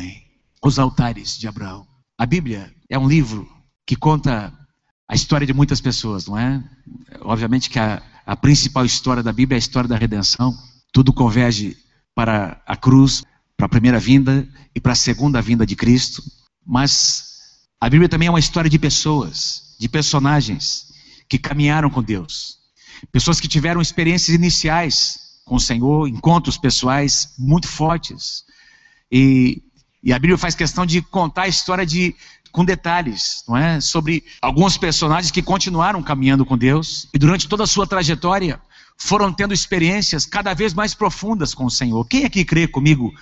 [0.00, 0.22] Amém.
[0.64, 1.86] Os altares de Abraão.
[2.16, 3.46] A Bíblia é um livro
[3.86, 4.50] que conta
[5.06, 6.64] a história de muitas pessoas, não é?
[7.20, 10.56] Obviamente que a, a principal história da Bíblia é a história da redenção.
[10.90, 11.76] Tudo converge
[12.14, 13.22] para a cruz,
[13.58, 16.22] para a primeira vinda e para a segunda vinda de Cristo.
[16.66, 20.86] Mas a Bíblia também é uma história de pessoas, de personagens
[21.28, 22.58] que caminharam com Deus.
[23.12, 28.44] Pessoas que tiveram experiências iniciais com o Senhor, encontros pessoais muito fortes.
[29.12, 29.62] E,
[30.02, 32.14] e a Bíblia faz questão de contar a história de
[32.52, 33.80] com detalhes, não é?
[33.80, 38.60] Sobre alguns personagens que continuaram caminhando com Deus e durante toda a sua trajetória
[38.96, 42.04] foram tendo experiências cada vez mais profundas com o Senhor.
[42.06, 43.12] Quem aqui crê comigo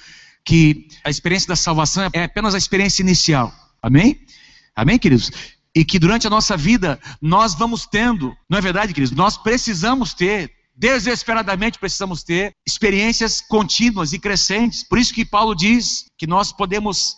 [0.45, 3.53] que a experiência da salvação é apenas a experiência inicial?
[3.83, 4.21] Amém?
[4.75, 5.31] Amém, queridos?
[5.75, 9.15] E que durante a nossa vida nós vamos tendo, não é verdade, queridos?
[9.15, 14.85] Nós precisamos ter desesperadamente precisamos ter experiências contínuas e crescentes.
[14.85, 17.17] Por isso que Paulo diz que nós podemos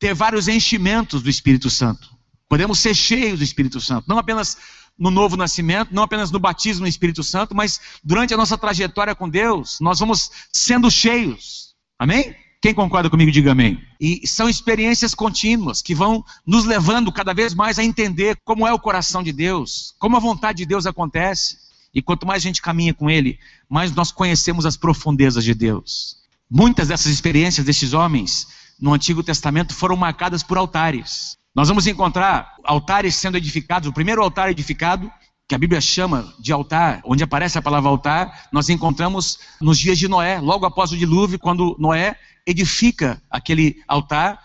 [0.00, 2.10] ter vários enchimentos do Espírito Santo.
[2.48, 4.56] Podemos ser cheios do Espírito Santo, não apenas
[4.98, 9.14] no novo nascimento, não apenas no batismo no Espírito Santo, mas durante a nossa trajetória
[9.14, 11.74] com Deus, nós vamos sendo cheios.
[11.96, 12.34] Amém?
[12.60, 13.80] Quem concorda comigo, diga amém.
[14.00, 18.72] E são experiências contínuas que vão nos levando cada vez mais a entender como é
[18.72, 21.67] o coração de Deus, como a vontade de Deus acontece.
[21.94, 26.18] E quanto mais a gente caminha com Ele, mais nós conhecemos as profundezas de Deus.
[26.50, 28.46] Muitas dessas experiências desses homens
[28.80, 31.36] no Antigo Testamento foram marcadas por altares.
[31.54, 33.88] Nós vamos encontrar altares sendo edificados.
[33.88, 35.10] O primeiro altar edificado,
[35.48, 39.98] que a Bíblia chama de altar, onde aparece a palavra altar, nós encontramos nos dias
[39.98, 44.38] de Noé, logo após o dilúvio, quando Noé edifica aquele altar.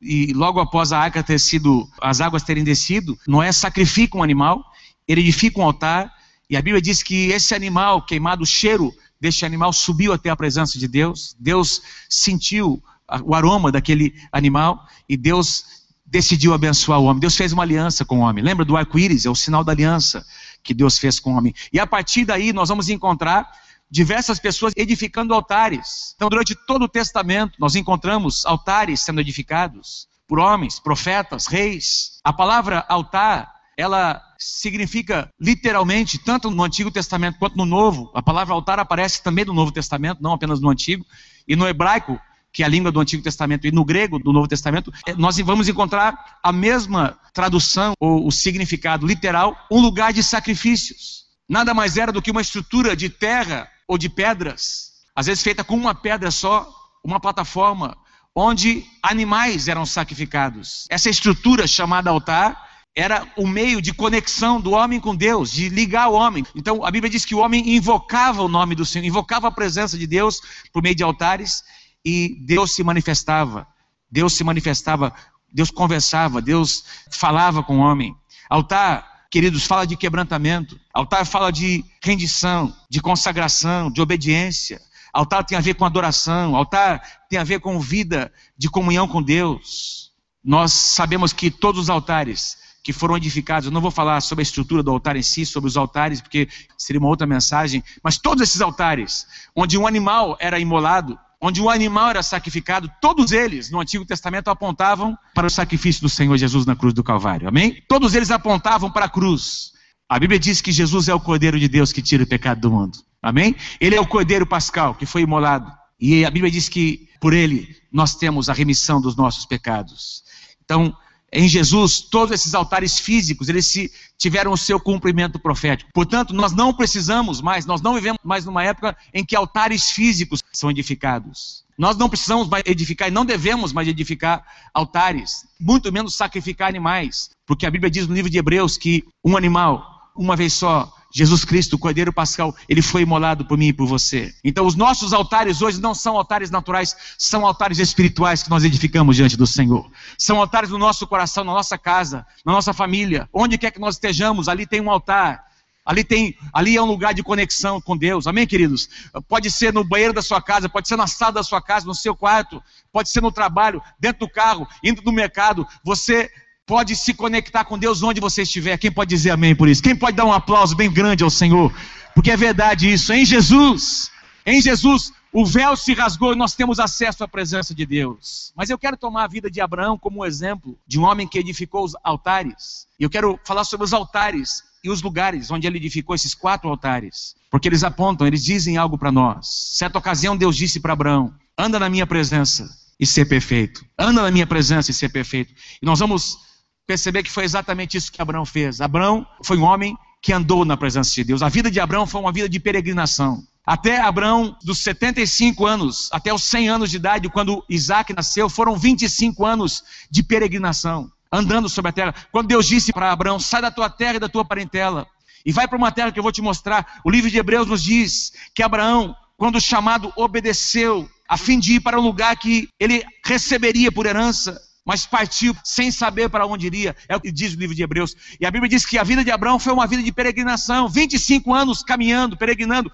[0.00, 4.64] E logo após a arca ter sido, as águas terem descido, Noé sacrifica um animal,
[5.06, 6.12] ele edifica um altar,
[6.50, 10.36] e a Bíblia diz que esse animal queimado, o cheiro deste animal subiu até a
[10.36, 11.36] presença de Deus.
[11.38, 12.82] Deus sentiu
[13.24, 15.64] o aroma daquele animal e Deus
[16.06, 17.20] decidiu abençoar o homem.
[17.20, 18.42] Deus fez uma aliança com o homem.
[18.42, 19.26] Lembra do arco-íris?
[19.26, 20.24] É o sinal da aliança
[20.62, 21.54] que Deus fez com o homem.
[21.72, 23.50] E a partir daí nós vamos encontrar
[23.90, 26.14] diversas pessoas edificando altares.
[26.16, 32.20] Então, durante todo o Testamento, nós encontramos altares sendo edificados por homens, profetas, reis.
[32.22, 38.10] A palavra altar, ela significa literalmente, tanto no Antigo Testamento quanto no Novo.
[38.12, 41.06] A palavra altar aparece também no Novo Testamento, não apenas no Antigo.
[41.46, 42.20] E no hebraico,
[42.52, 45.38] que é a língua do Antigo Testamento, e no grego do Novo Testamento, é, nós
[45.38, 51.26] vamos encontrar a mesma tradução ou o significado literal, um lugar de sacrifícios.
[51.48, 55.62] Nada mais era do que uma estrutura de terra ou de pedras, às vezes feita
[55.62, 56.68] com uma pedra só,
[57.02, 57.96] uma plataforma,
[58.34, 60.86] onde animais eram sacrificados.
[60.90, 66.08] Essa estrutura chamada altar era o meio de conexão do homem com Deus, de ligar
[66.08, 66.44] o homem.
[66.54, 69.96] Então a Bíblia diz que o homem invocava o nome do Senhor, invocava a presença
[69.96, 70.40] de Deus
[70.72, 71.62] por meio de altares
[72.04, 73.66] e Deus se manifestava.
[74.10, 75.12] Deus se manifestava,
[75.52, 78.16] Deus conversava, Deus falava com o homem.
[78.48, 80.80] Altar, queridos, fala de quebrantamento.
[80.92, 84.80] Altar fala de rendição, de consagração, de obediência.
[85.12, 86.56] Altar tem a ver com adoração.
[86.56, 90.10] Altar tem a ver com vida de comunhão com Deus.
[90.42, 92.56] Nós sabemos que todos os altares
[92.88, 93.66] que foram edificados.
[93.66, 96.48] Eu não vou falar sobre a estrutura do altar em si, sobre os altares, porque
[96.78, 101.68] seria uma outra mensagem, mas todos esses altares, onde um animal era imolado, onde um
[101.68, 106.64] animal era sacrificado, todos eles no Antigo Testamento apontavam para o sacrifício do Senhor Jesus
[106.64, 107.46] na cruz do Calvário.
[107.46, 107.76] Amém?
[107.86, 109.72] Todos eles apontavam para a cruz.
[110.08, 112.70] A Bíblia diz que Jesus é o Cordeiro de Deus que tira o pecado do
[112.70, 112.96] mundo.
[113.20, 113.54] Amém?
[113.78, 115.70] Ele é o Cordeiro Pascal que foi imolado.
[116.00, 120.22] E a Bíblia diz que por ele nós temos a remissão dos nossos pecados.
[120.64, 120.96] Então,
[121.32, 125.90] em Jesus, todos esses altares físicos, eles se, tiveram o seu cumprimento profético.
[125.92, 130.42] Portanto, nós não precisamos mais, nós não vivemos mais numa época em que altares físicos
[130.52, 131.64] são edificados.
[131.76, 134.44] Nós não precisamos mais edificar e não devemos mais edificar
[134.74, 139.36] altares, muito menos sacrificar animais, porque a Bíblia diz no livro de Hebreus que um
[139.36, 143.72] animal, uma vez só, Jesus Cristo, o Cordeiro Pascal, ele foi imolado por mim e
[143.72, 144.34] por você.
[144.44, 149.16] Então, os nossos altares hoje não são altares naturais, são altares espirituais que nós edificamos
[149.16, 149.90] diante do Senhor.
[150.18, 153.94] São altares no nosso coração, na nossa casa, na nossa família, onde quer que nós
[153.94, 155.48] estejamos, ali tem um altar.
[155.88, 158.26] Ali tem, ali é um lugar de conexão com Deus.
[158.26, 158.90] Amém, queridos?
[159.26, 161.94] Pode ser no banheiro da sua casa, pode ser na sala da sua casa, no
[161.94, 162.62] seu quarto,
[162.92, 165.66] pode ser no trabalho, dentro do carro, indo no mercado.
[165.82, 166.30] Você
[166.68, 168.76] pode se conectar com Deus onde você estiver.
[168.76, 169.82] Quem pode dizer amém por isso?
[169.82, 171.72] Quem pode dar um aplauso bem grande ao Senhor?
[172.14, 173.10] Porque é verdade isso.
[173.10, 174.10] Em Jesus,
[174.44, 178.52] em Jesus, o véu se rasgou e nós temos acesso à presença de Deus.
[178.54, 181.38] Mas eu quero tomar a vida de Abraão como um exemplo de um homem que
[181.38, 182.86] edificou os altares.
[183.00, 186.68] E eu quero falar sobre os altares e os lugares onde ele edificou esses quatro
[186.68, 187.34] altares.
[187.50, 189.48] Porque eles apontam, eles dizem algo para nós.
[189.72, 192.68] Certa ocasião, Deus disse para Abraão: Anda na minha presença
[193.00, 193.86] e ser perfeito.
[193.98, 195.54] Anda na minha presença e ser perfeito.
[195.80, 196.47] E nós vamos
[196.88, 198.80] perceber que foi exatamente isso que Abraão fez.
[198.80, 201.42] Abraão foi um homem que andou na presença de Deus.
[201.42, 203.44] A vida de Abraão foi uma vida de peregrinação.
[203.64, 208.74] Até Abraão, dos 75 anos até os 100 anos de idade, quando Isaac nasceu, foram
[208.78, 212.14] 25 anos de peregrinação, andando sobre a terra.
[212.32, 215.06] Quando Deus disse para Abraão: sai da tua terra e da tua parentela,
[215.44, 217.00] e vai para uma terra que eu vou te mostrar.
[217.04, 221.80] O livro de Hebreus nos diz que Abraão, quando chamado, obedeceu, a fim de ir
[221.80, 224.58] para um lugar que ele receberia por herança
[224.88, 226.96] mas partiu sem saber para onde iria.
[227.06, 228.16] É o que diz o livro de Hebreus.
[228.40, 231.52] E a Bíblia diz que a vida de Abraão foi uma vida de peregrinação 25
[231.52, 232.90] anos caminhando, peregrinando,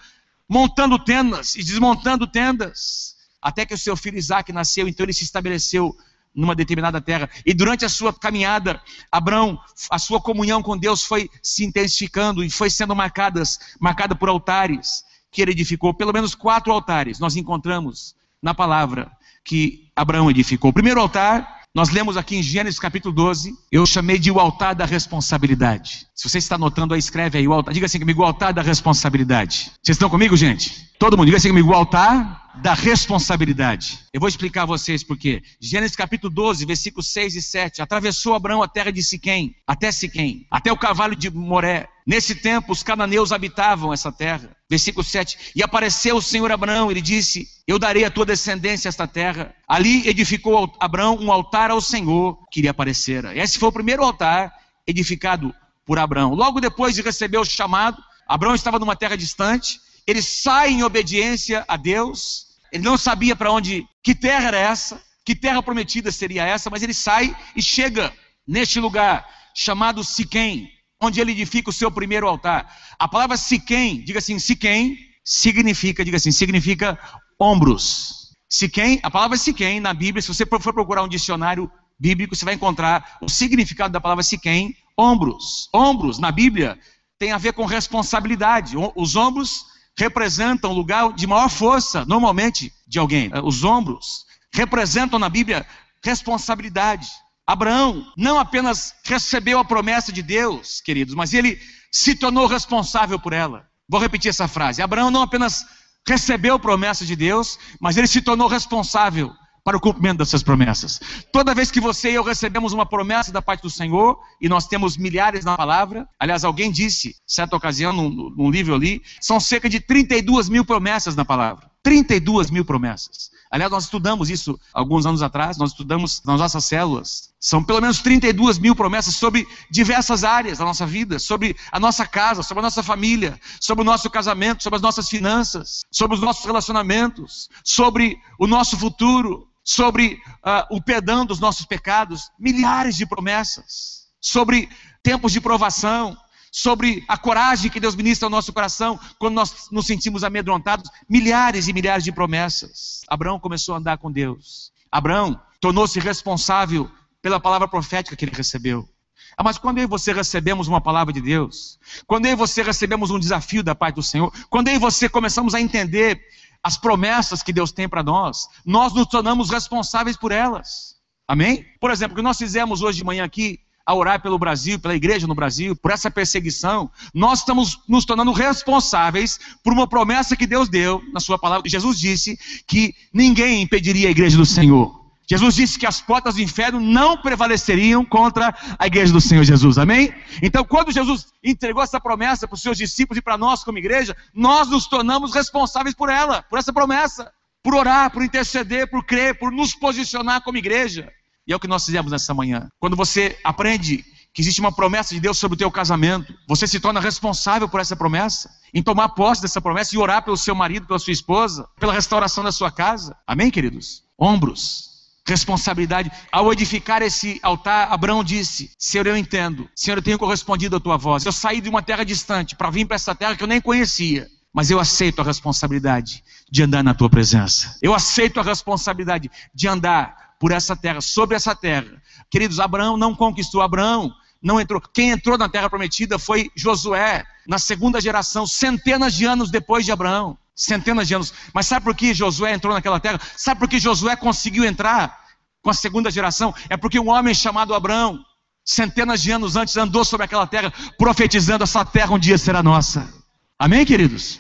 [0.49, 5.23] montando tendas e desmontando tendas, até que o seu filho Isaac nasceu, então ele se
[5.23, 5.97] estabeleceu
[6.35, 7.31] numa determinada terra.
[7.47, 8.83] E durante a sua caminhada,
[9.13, 9.57] Abraão,
[9.89, 15.05] a sua comunhão com Deus foi se intensificando e foi sendo marcadas, marcada por altares
[15.31, 15.95] que ele edificou.
[15.95, 19.13] Pelo menos quatro altares nós encontramos na palavra
[19.45, 20.71] que Abraão edificou.
[20.71, 24.77] O primeiro altar nós lemos aqui em Gênesis capítulo 12, eu chamei de o altar
[24.77, 26.07] da responsabilidade.
[26.15, 27.75] Se você está anotando aí, escreve aí o altar.
[27.75, 29.73] Diga assim comigo, o altar da responsabilidade.
[29.83, 30.89] Vocês estão comigo, gente?
[31.01, 33.99] Todo mundo, diga assim comigo, o altar da responsabilidade.
[34.13, 35.43] Eu vou explicar a vocês por quê.
[35.61, 37.83] Gênesis capítulo 12, versículos 6 e 7.
[37.83, 41.89] Atravessou Abraão a terra de Siquém, até Siquém, até o cavalo de Moré.
[42.07, 44.55] Nesse tempo, os cananeus habitavam essa terra.
[44.69, 45.53] Versículo 7.
[45.57, 49.55] E apareceu o Senhor Abraão, ele disse: Eu darei a tua descendência esta terra.
[49.67, 53.35] Ali edificou Abraão um altar ao Senhor que lhe aparecera.
[53.35, 54.53] Esse foi o primeiro altar
[54.87, 55.55] edificado
[55.87, 56.35] por Abraão.
[56.35, 59.81] Logo depois de receber o chamado, Abraão estava numa terra distante.
[60.07, 62.49] Ele sai em obediência a Deus.
[62.71, 66.83] Ele não sabia para onde, que terra era essa, que terra prometida seria essa, mas
[66.83, 68.13] ele sai e chega
[68.47, 72.73] neste lugar chamado Siquém onde ele edifica o seu primeiro altar.
[72.99, 76.99] A palavra Siquém, diga assim, Siquém, significa, diga assim, significa
[77.39, 78.33] ombros.
[78.49, 82.55] Siquém, a palavra Siquém na Bíblia, se você for procurar um dicionário bíblico, você vai
[82.55, 85.69] encontrar o significado da palavra Siquém, ombros.
[85.73, 86.79] Ombros na Bíblia
[87.19, 88.77] tem a ver com responsabilidade.
[88.95, 89.65] Os ombros
[89.97, 93.31] representam o lugar de maior força, normalmente, de alguém.
[93.45, 95.67] Os ombros representam na Bíblia
[96.03, 97.09] responsabilidade.
[97.47, 101.61] Abraão não apenas recebeu a promessa de Deus, queridos, mas ele
[101.93, 103.67] se tornou responsável por ela.
[103.89, 104.81] Vou repetir essa frase.
[104.81, 105.65] Abraão não apenas
[106.07, 109.33] recebeu a promessa de Deus, mas ele se tornou responsável
[109.63, 111.01] para o cumprimento dessas promessas.
[111.33, 114.67] Toda vez que você e eu recebemos uma promessa da parte do Senhor, e nós
[114.67, 119.69] temos milhares na palavra, aliás, alguém disse, certa ocasião, num, num livro ali, são cerca
[119.69, 121.74] de 32 mil promessas na palavra.
[121.85, 123.31] 32 mil promessas.
[123.51, 127.31] Aliás, nós estudamos isso alguns anos atrás, nós estudamos nas nossas células.
[127.39, 132.05] São pelo menos 32 mil promessas sobre diversas áreas da nossa vida, sobre a nossa
[132.05, 136.23] casa, sobre a nossa família, sobre o nosso casamento, sobre as nossas finanças, sobre os
[136.23, 140.15] nossos relacionamentos, sobre o nosso futuro, sobre
[140.45, 142.31] uh, o perdão dos nossos pecados.
[142.39, 144.05] Milhares de promessas.
[144.21, 144.69] Sobre
[145.03, 146.17] tempos de provação,
[146.55, 150.89] sobre a coragem que Deus ministra ao nosso coração quando nós nos sentimos amedrontados.
[151.09, 153.01] Milhares e milhares de promessas.
[153.09, 154.71] Abraão começou a andar com Deus.
[154.89, 156.89] Abraão tornou-se responsável
[157.21, 158.89] pela palavra profética que ele recebeu.
[159.37, 162.63] Ah, mas quando eu e você recebemos uma palavra de Deus, quando eu e você
[162.63, 166.23] recebemos um desafio da parte do Senhor, quando eu e você começamos a entender
[166.63, 170.95] as promessas que Deus tem para nós, nós nos tornamos responsáveis por elas.
[171.27, 171.67] Amém?
[171.81, 174.95] Por exemplo, o que nós fizemos hoje de manhã aqui, a orar pelo Brasil, pela
[174.95, 180.47] igreja no Brasil, por essa perseguição, nós estamos nos tornando responsáveis por uma promessa que
[180.47, 181.69] Deus deu na sua palavra.
[181.69, 185.05] Jesus disse que ninguém impediria a igreja do Senhor.
[185.27, 189.79] Jesus disse que as portas do inferno não prevaleceriam contra a igreja do Senhor Jesus,
[189.79, 190.15] amém?
[190.43, 194.15] Então, quando Jesus entregou essa promessa para os seus discípulos e para nós como igreja,
[194.35, 199.39] nós nos tornamos responsáveis por ela, por essa promessa, por orar, por interceder, por crer,
[199.39, 201.11] por nos posicionar como igreja.
[201.47, 202.69] E é o que nós fizemos nessa manhã.
[202.79, 206.81] Quando você aprende que existe uma promessa de Deus sobre o teu casamento, você se
[206.81, 210.87] torna responsável por essa promessa, em tomar posse dessa promessa e orar pelo seu marido,
[210.87, 213.17] pela sua esposa, pela restauração da sua casa.
[213.27, 214.03] Amém, queridos?
[214.19, 214.93] Ombros.
[215.27, 216.11] Responsabilidade.
[216.33, 219.69] Ao edificar esse altar, Abraão disse: Senhor, eu entendo.
[219.75, 221.25] Senhor, eu tenho correspondido à tua voz.
[221.25, 224.29] Eu saí de uma terra distante para vir para essa terra que eu nem conhecia.
[224.53, 227.77] Mas eu aceito a responsabilidade de andar na tua presença.
[227.81, 232.03] Eu aceito a responsabilidade de andar por essa terra, sobre essa terra.
[232.31, 234.79] Queridos, Abraão não conquistou, Abraão não entrou.
[234.79, 239.91] Quem entrou na terra prometida foi Josué, na segunda geração, centenas de anos depois de
[239.91, 240.37] Abraão.
[240.55, 241.33] Centenas de anos.
[241.55, 243.19] Mas sabe por que Josué entrou naquela terra?
[243.39, 245.19] Sabe por que Josué conseguiu entrar
[245.63, 246.55] com a segunda geração?
[246.69, 248.23] É porque um homem chamado Abraão,
[248.63, 253.11] centenas de anos antes, andou sobre aquela terra, profetizando: essa terra um dia será nossa.
[253.59, 254.39] Amém, queridos?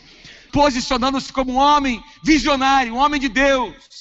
[0.52, 3.93] Posicionando-se como um homem visionário, um homem de Deus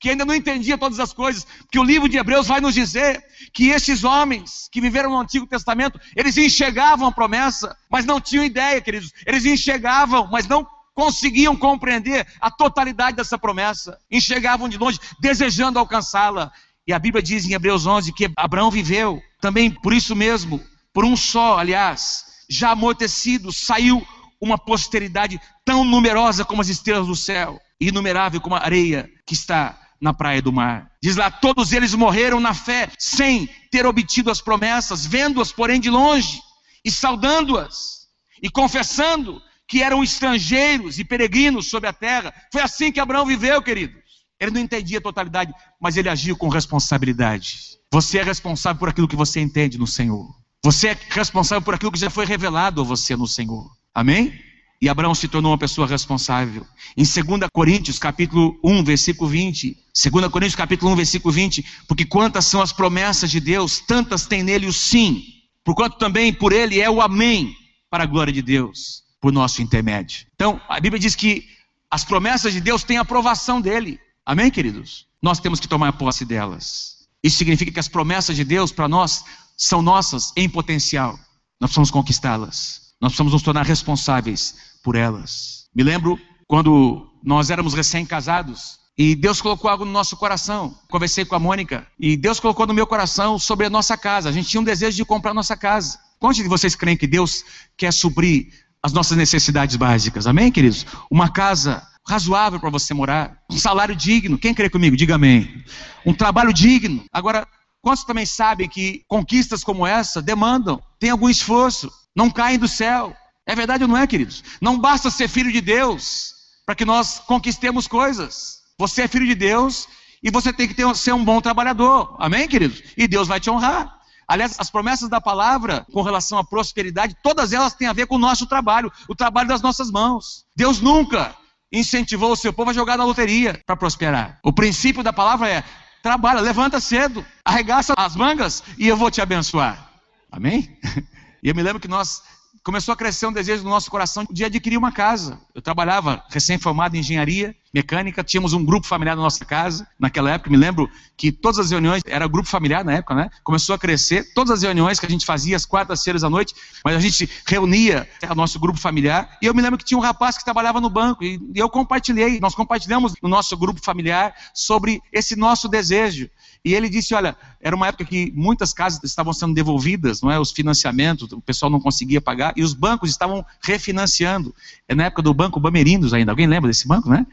[0.00, 3.22] que ainda não entendia todas as coisas, porque o livro de Hebreus vai nos dizer
[3.52, 8.42] que esses homens que viveram no Antigo Testamento, eles enxergavam a promessa, mas não tinham
[8.42, 9.12] ideia, queridos.
[9.26, 13.98] Eles enxergavam, mas não conseguiam compreender a totalidade dessa promessa.
[14.10, 16.50] Enxergavam de longe, desejando alcançá-la.
[16.86, 20.64] E a Bíblia diz em Hebreus 11 que Abraão viveu também por isso mesmo,
[20.94, 24.04] por um só, aliás, já amortecido, saiu
[24.40, 29.78] uma posteridade tão numerosa como as estrelas do céu, inumerável como a areia que está
[30.00, 30.90] na praia do mar.
[31.02, 35.90] Diz lá: todos eles morreram na fé, sem ter obtido as promessas, vendo-as, porém, de
[35.90, 36.40] longe,
[36.84, 38.06] e saudando-as,
[38.42, 42.34] e confessando que eram estrangeiros e peregrinos sobre a terra.
[42.52, 44.00] Foi assim que Abraão viveu, queridos.
[44.40, 47.58] Ele não entendia a totalidade, mas ele agiu com responsabilidade.
[47.92, 50.26] Você é responsável por aquilo que você entende no Senhor.
[50.64, 53.70] Você é responsável por aquilo que já foi revelado a você no Senhor.
[53.94, 54.32] Amém?
[54.80, 56.66] E Abraão se tornou uma pessoa responsável.
[56.96, 59.76] Em 2 Coríntios, capítulo 1, versículo 20.
[60.10, 61.64] 2 Coríntios, capítulo 1, versículo 20.
[61.86, 65.22] Porque quantas são as promessas de Deus, tantas tem nele o sim.
[65.62, 67.54] Porquanto também por ele é o amém,
[67.90, 70.26] para a glória de Deus, por nosso intermédio.
[70.34, 71.46] Então, a Bíblia diz que
[71.90, 74.00] as promessas de Deus têm a aprovação dele.
[74.24, 75.06] Amém, queridos?
[75.20, 77.06] Nós temos que tomar posse delas.
[77.22, 79.22] Isso significa que as promessas de Deus para nós
[79.58, 81.18] são nossas em potencial.
[81.60, 82.89] Nós precisamos conquistá-las.
[83.00, 85.66] Nós precisamos nos tornar responsáveis por elas.
[85.74, 90.76] Me lembro quando nós éramos recém-casados e Deus colocou algo no nosso coração.
[90.90, 94.28] Conversei com a Mônica e Deus colocou no meu coração sobre a nossa casa.
[94.28, 95.98] A gente tinha um desejo de comprar nossa casa.
[96.18, 97.42] Quantos de vocês creem que Deus
[97.78, 98.52] quer suprir
[98.82, 100.26] as nossas necessidades básicas?
[100.26, 100.84] Amém, queridos?
[101.10, 104.36] Uma casa razoável para você morar, um salário digno.
[104.36, 104.96] Quem crê comigo?
[104.96, 105.64] Diga amém.
[106.04, 107.04] Um trabalho digno.
[107.10, 107.46] Agora,
[107.80, 111.90] quantos também sabem que conquistas como essa demandam, tem algum esforço?
[112.14, 113.14] Não caem do céu.
[113.46, 114.44] É verdade ou não é, queridos?
[114.60, 118.60] Não basta ser filho de Deus para que nós conquistemos coisas.
[118.78, 119.88] Você é filho de Deus
[120.22, 122.16] e você tem que ter, ser um bom trabalhador.
[122.18, 122.82] Amém, queridos?
[122.96, 123.98] E Deus vai te honrar.
[124.28, 128.14] Aliás, as promessas da palavra com relação à prosperidade, todas elas têm a ver com
[128.14, 130.44] o nosso trabalho, o trabalho das nossas mãos.
[130.54, 131.34] Deus nunca
[131.72, 134.38] incentivou o seu povo a jogar na loteria para prosperar.
[134.44, 135.64] O princípio da palavra é:
[136.00, 139.90] trabalha, levanta cedo, arregaça as mangas e eu vou te abençoar.
[140.30, 140.78] Amém?
[141.42, 142.22] E eu me lembro que nós
[142.62, 145.40] começou a crescer um desejo no nosso coração de adquirir uma casa.
[145.54, 149.86] Eu trabalhava recém-formado em engenharia mecânica, tínhamos um grupo familiar na nossa casa.
[149.98, 153.30] Naquela época, me lembro que todas as reuniões, era grupo familiar na época, né?
[153.44, 156.54] Começou a crescer, todas as reuniões que a gente fazia às quartas-feiras à noite,
[156.84, 159.38] mas a gente reunia o nosso grupo familiar.
[159.40, 162.40] E eu me lembro que tinha um rapaz que trabalhava no banco e eu compartilhei,
[162.40, 166.28] nós compartilhamos no nosso grupo familiar sobre esse nosso desejo.
[166.64, 170.38] E ele disse: olha, era uma época que muitas casas estavam sendo devolvidas, não é?
[170.38, 174.54] Os financiamentos, o pessoal não conseguia pagar, e os bancos estavam refinanciando.
[174.86, 176.32] É na época do Banco Bamerinos ainda.
[176.32, 177.26] Alguém lembra desse banco, né?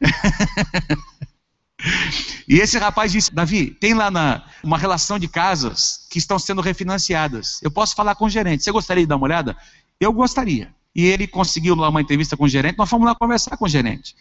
[2.48, 6.62] e esse rapaz disse: Davi, tem lá na, uma relação de casas que estão sendo
[6.62, 7.60] refinanciadas.
[7.62, 8.64] Eu posso falar com o gerente.
[8.64, 9.54] Você gostaria de dar uma olhada?
[10.00, 10.74] Eu gostaria.
[10.94, 13.68] E ele conseguiu lá uma entrevista com o gerente, nós fomos lá conversar com o
[13.68, 14.14] gerente.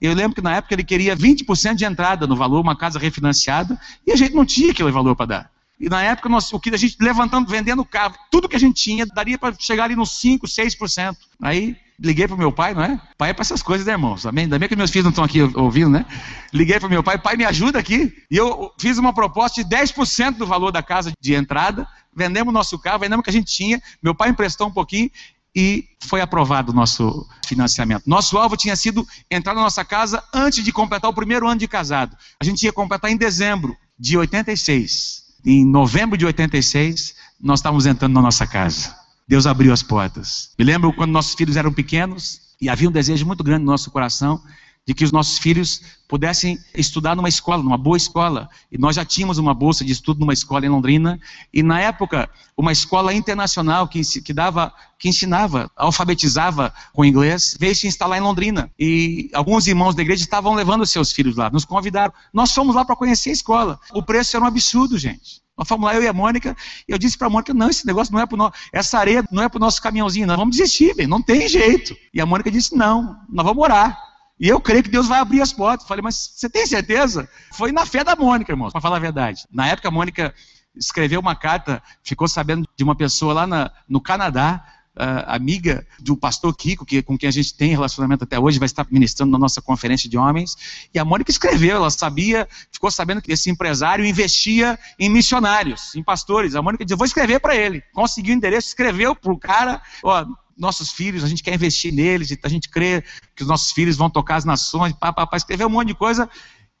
[0.00, 3.78] Eu lembro que na época ele queria 20% de entrada no valor, uma casa refinanciada,
[4.06, 5.50] e a gente não tinha aquele valor para dar.
[5.80, 8.82] E na época, nós, o que a gente levantando, vendendo carro, tudo que a gente
[8.82, 11.16] tinha, daria para chegar ali nos 5%, 6%.
[11.40, 13.00] Aí liguei para o meu pai, não é?
[13.16, 14.24] Pai é para essas coisas, né, irmãos?
[14.24, 16.06] Ainda bem que meus filhos não estão aqui ouvindo, né?
[16.52, 18.12] Liguei para o meu pai, pai, me ajuda aqui.
[18.30, 22.78] E eu fiz uma proposta de 10% do valor da casa de entrada, vendemos nosso
[22.78, 25.10] carro, vendemos o que a gente tinha, meu pai emprestou um pouquinho,
[25.58, 28.04] e foi aprovado o nosso financiamento.
[28.06, 31.66] Nosso alvo tinha sido entrar na nossa casa antes de completar o primeiro ano de
[31.66, 32.16] casado.
[32.40, 35.24] A gente ia completar em dezembro de 86.
[35.44, 38.94] Em novembro de 86, nós estávamos entrando na nossa casa.
[39.26, 40.50] Deus abriu as portas.
[40.56, 43.90] Me lembro quando nossos filhos eram pequenos e havia um desejo muito grande no nosso
[43.90, 44.40] coração
[44.88, 48.48] de que os nossos filhos pudessem estudar numa escola, numa boa escola.
[48.72, 51.20] E nós já tínhamos uma bolsa de estudo numa escola em Londrina,
[51.52, 52.26] e na época,
[52.56, 58.22] uma escola internacional que, que dava, que ensinava, alfabetizava com inglês, veio se instalar em
[58.22, 58.70] Londrina.
[58.78, 62.14] E alguns irmãos da igreja estavam levando seus filhos lá, nos convidaram.
[62.32, 63.78] Nós fomos lá para conhecer a escola.
[63.92, 65.42] O preço era um absurdo, gente.
[65.54, 66.56] Nós fomos lá, eu e a Mônica,
[66.88, 69.22] e eu disse para a Mônica, não, esse negócio não é para nosso, essa areia
[69.30, 71.94] não é para o nosso caminhãozinho, nós vamos desistir, bem, não tem jeito.
[72.14, 74.07] E a Mônica disse, não, nós vamos orar.
[74.40, 75.86] E eu creio que Deus vai abrir as portas.
[75.86, 77.28] Falei, mas você tem certeza?
[77.52, 79.44] Foi na fé da Mônica, irmãos, para falar a verdade.
[79.50, 80.34] Na época, a Mônica
[80.76, 84.64] escreveu uma carta, ficou sabendo de uma pessoa lá na, no Canadá,
[84.98, 88.66] uh, amiga do pastor Kiko, que, com quem a gente tem relacionamento até hoje, vai
[88.66, 90.88] estar ministrando na nossa conferência de homens.
[90.92, 96.02] E a Mônica escreveu, ela sabia, ficou sabendo que esse empresário investia em missionários, em
[96.02, 96.54] pastores.
[96.54, 97.82] A Mônica disse: vou escrever para ele.
[97.92, 99.80] Conseguiu o endereço, escreveu para o cara.
[100.02, 100.26] Ó,
[100.58, 103.02] nossos filhos, a gente quer investir neles, a gente crê
[103.34, 105.94] que os nossos filhos vão tocar as nações, pá, pá, pá, escreveu um monte de
[105.94, 106.28] coisa.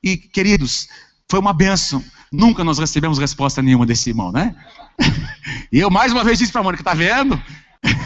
[0.02, 0.88] E, queridos,
[1.30, 2.02] foi uma benção.
[2.32, 4.54] Nunca nós recebemos resposta nenhuma desse irmão, né?
[5.70, 7.40] E eu mais uma vez disse para a Mônica, tá vendo?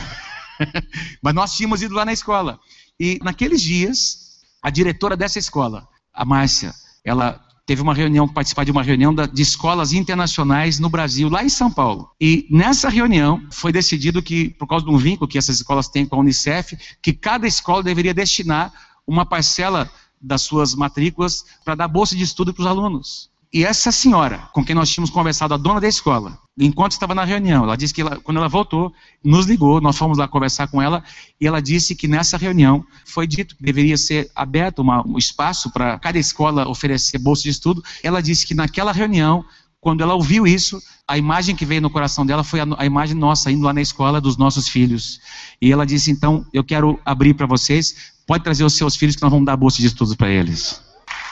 [1.22, 2.58] Mas nós tínhamos ido lá na escola.
[2.98, 6.74] E naqueles dias, a diretora dessa escola, a Márcia,
[7.04, 11.48] ela teve uma reunião, participar de uma reunião de escolas internacionais no Brasil, lá em
[11.48, 12.10] São Paulo.
[12.20, 16.04] E nessa reunião foi decidido que, por causa de um vínculo que essas escolas têm
[16.04, 18.72] com a Unicef, que cada escola deveria destinar
[19.06, 19.90] uma parcela
[20.20, 23.31] das suas matrículas para dar bolsa de estudo para os alunos.
[23.52, 27.22] E essa senhora, com quem nós tínhamos conversado, a dona da escola, enquanto estava na
[27.22, 30.80] reunião, ela disse que ela, quando ela voltou, nos ligou, nós fomos lá conversar com
[30.80, 31.04] ela,
[31.38, 35.70] e ela disse que nessa reunião foi dito que deveria ser aberto uma, um espaço
[35.70, 37.84] para cada escola oferecer bolsa de estudo.
[38.02, 39.44] Ela disse que naquela reunião,
[39.82, 43.14] quando ela ouviu isso, a imagem que veio no coração dela foi a, a imagem
[43.14, 45.20] nossa, indo lá na escola dos nossos filhos.
[45.60, 49.20] E ela disse: então, eu quero abrir para vocês, pode trazer os seus filhos que
[49.20, 50.80] nós vamos dar bolsa de estudos para eles.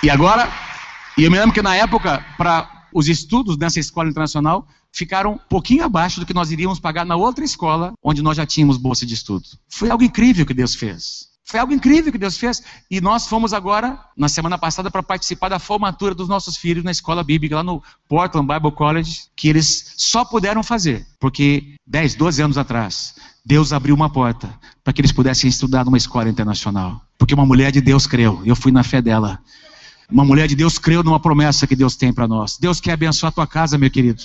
[0.02, 0.69] E agora
[1.16, 5.38] e eu me lembro que na época, para os estudos nessa escola internacional, ficaram um
[5.38, 9.06] pouquinho abaixo do que nós iríamos pagar na outra escola, onde nós já tínhamos bolsa
[9.06, 9.44] de estudo.
[9.68, 11.30] Foi algo incrível que Deus fez.
[11.44, 12.62] Foi algo incrível que Deus fez.
[12.88, 16.92] E nós fomos agora, na semana passada, para participar da formatura dos nossos filhos na
[16.92, 22.42] escola bíblica, lá no Portland Bible College, que eles só puderam fazer, porque 10, 12
[22.42, 23.14] anos atrás,
[23.44, 24.48] Deus abriu uma porta
[24.84, 27.00] para que eles pudessem estudar numa escola internacional.
[27.18, 29.40] Porque uma mulher de Deus creu, eu fui na fé dela.
[30.10, 32.58] Uma mulher de Deus creu numa promessa que Deus tem para nós.
[32.58, 34.22] Deus quer abençoar a tua casa, meu querido.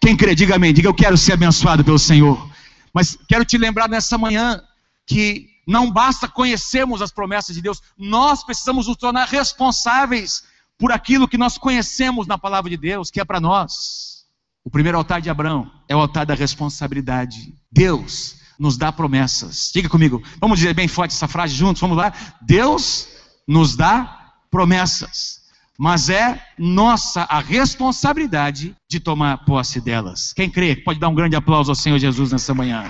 [0.00, 0.72] Quem crê, diga amém.
[0.72, 2.48] Diga eu quero ser abençoado pelo Senhor.
[2.92, 4.62] Mas quero te lembrar nessa manhã
[5.06, 10.44] que não basta conhecermos as promessas de Deus, nós precisamos nos tornar responsáveis
[10.78, 14.24] por aquilo que nós conhecemos na palavra de Deus, que é para nós.
[14.64, 17.54] O primeiro altar de Abraão é o altar da responsabilidade.
[17.70, 19.70] Deus nos dá promessas.
[19.72, 22.12] Diga comigo, vamos dizer bem forte essa frase juntos, vamos lá.
[22.40, 23.08] Deus
[23.46, 24.23] nos dá
[24.54, 25.40] promessas,
[25.76, 30.32] mas é nossa a responsabilidade de tomar posse delas.
[30.32, 32.88] Quem crê, pode dar um grande aplauso ao Senhor Jesus nessa manhã.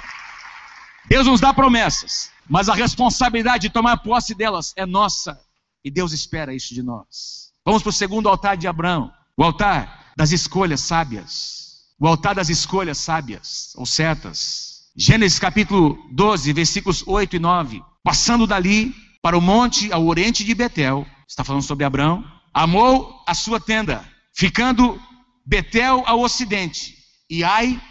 [1.09, 5.41] Deus nos dá promessas, mas a responsabilidade de tomar posse delas é nossa,
[5.83, 7.49] e Deus espera isso de nós.
[7.65, 11.65] Vamos para o segundo altar de Abraão, o altar das escolhas sábias.
[11.99, 14.83] O altar das escolhas sábias, ou certas.
[14.95, 17.83] Gênesis capítulo 12, versículos 8 e 9.
[18.03, 23.35] Passando dali para o monte ao oriente de Betel, está falando sobre Abraão, amou a
[23.35, 25.01] sua tenda, ficando
[25.45, 26.97] Betel ao ocidente
[27.29, 27.83] e Ai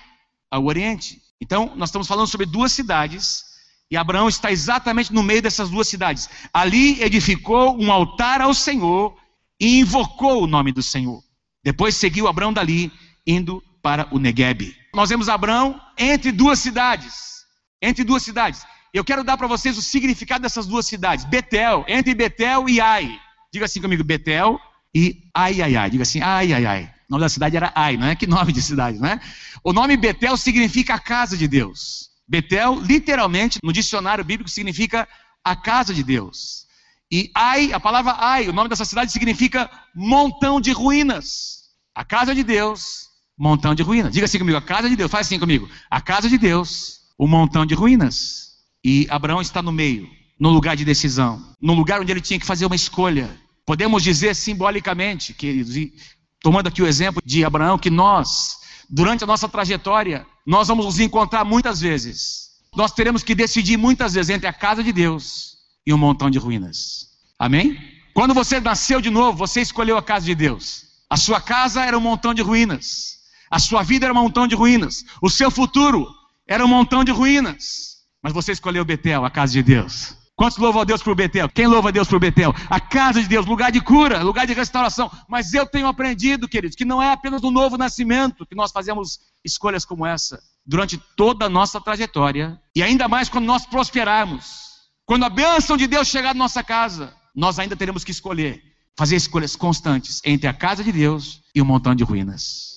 [0.50, 1.22] ao oriente.
[1.42, 3.44] Então, nós estamos falando sobre duas cidades,
[3.92, 6.30] e Abraão está exatamente no meio dessas duas cidades.
[6.54, 9.14] Ali edificou um altar ao Senhor
[9.60, 11.22] e invocou o nome do Senhor.
[11.62, 12.94] Depois seguiu Abraão dali,
[13.28, 14.74] indo para o Negueb.
[14.96, 17.44] Nós vemos Abraão entre duas cidades.
[17.82, 18.66] Entre duas cidades.
[18.94, 21.26] Eu quero dar para vocês o significado dessas duas cidades.
[21.26, 23.20] Betel, entre Betel e Ai.
[23.54, 24.60] Diga assim comigo, Betel
[24.96, 25.90] e ai, ai, ai.
[25.92, 26.84] Diga assim, ai, ai, ai.
[27.08, 28.16] O nome da cidade era Ai, não é?
[28.16, 29.22] Que nome de cidade, né?
[29.64, 32.10] O nome Betel significa a casa de Deus.
[32.28, 35.08] Betel, literalmente, no dicionário bíblico, significa
[35.44, 36.66] a casa de Deus.
[37.12, 41.66] E Ai, a palavra Ai, o nome dessa cidade significa montão de ruínas.
[41.94, 44.12] A casa de Deus, montão de ruínas.
[44.12, 45.12] Diga assim comigo, a casa de Deus.
[45.12, 45.70] Faz assim comigo.
[45.92, 48.54] A casa de Deus, o montão de ruínas.
[48.84, 52.46] E Abraão está no meio, no lugar de decisão, no lugar onde ele tinha que
[52.46, 53.30] fazer uma escolha.
[53.66, 55.94] Podemos dizer simbolicamente, queridos, e
[56.42, 58.58] tomando aqui o exemplo de Abraão, que nós,
[58.90, 62.50] durante a nossa trajetória, nós vamos nos encontrar muitas vezes.
[62.76, 66.38] Nós teremos que decidir muitas vezes entre a casa de Deus e um montão de
[66.38, 67.10] ruínas.
[67.38, 67.80] Amém?
[68.14, 70.86] Quando você nasceu de novo, você escolheu a casa de Deus.
[71.10, 73.20] A sua casa era um montão de ruínas.
[73.50, 75.06] A sua vida era um montão de ruínas.
[75.22, 76.08] O seu futuro
[76.48, 77.98] era um montão de ruínas.
[78.22, 80.16] Mas você escolheu Betel, a casa de Deus.
[80.36, 81.48] Quantos louvam a Deus por Betel?
[81.48, 82.54] Quem louva a Deus por Betel?
[82.70, 85.12] A casa de Deus, lugar de cura, lugar de restauração.
[85.30, 89.20] Mas eu tenho aprendido, queridos, que não é apenas no novo nascimento que nós fazemos
[89.46, 90.42] escolhas como essa.
[90.66, 94.64] Durante toda a nossa trajetória, e ainda mais quando nós prosperarmos,
[95.06, 98.62] quando a bênção de Deus chegar na nossa casa, nós ainda teremos que escolher,
[98.98, 102.74] fazer escolhas constantes entre a casa de Deus e um montão de ruínas.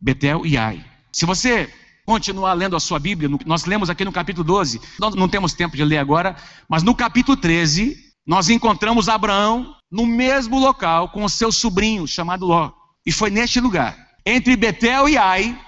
[0.00, 0.84] Betel e Ai.
[1.12, 1.72] Se você
[2.08, 5.76] continuar lendo a sua Bíblia, nós lemos aqui no capítulo 12, nós não temos tempo
[5.76, 6.34] de ler agora,
[6.66, 12.46] mas no capítulo 13, nós encontramos Abraão no mesmo local com o seu sobrinho chamado
[12.46, 12.72] Ló.
[13.04, 13.94] E foi neste lugar,
[14.24, 15.60] entre Betel e Ai,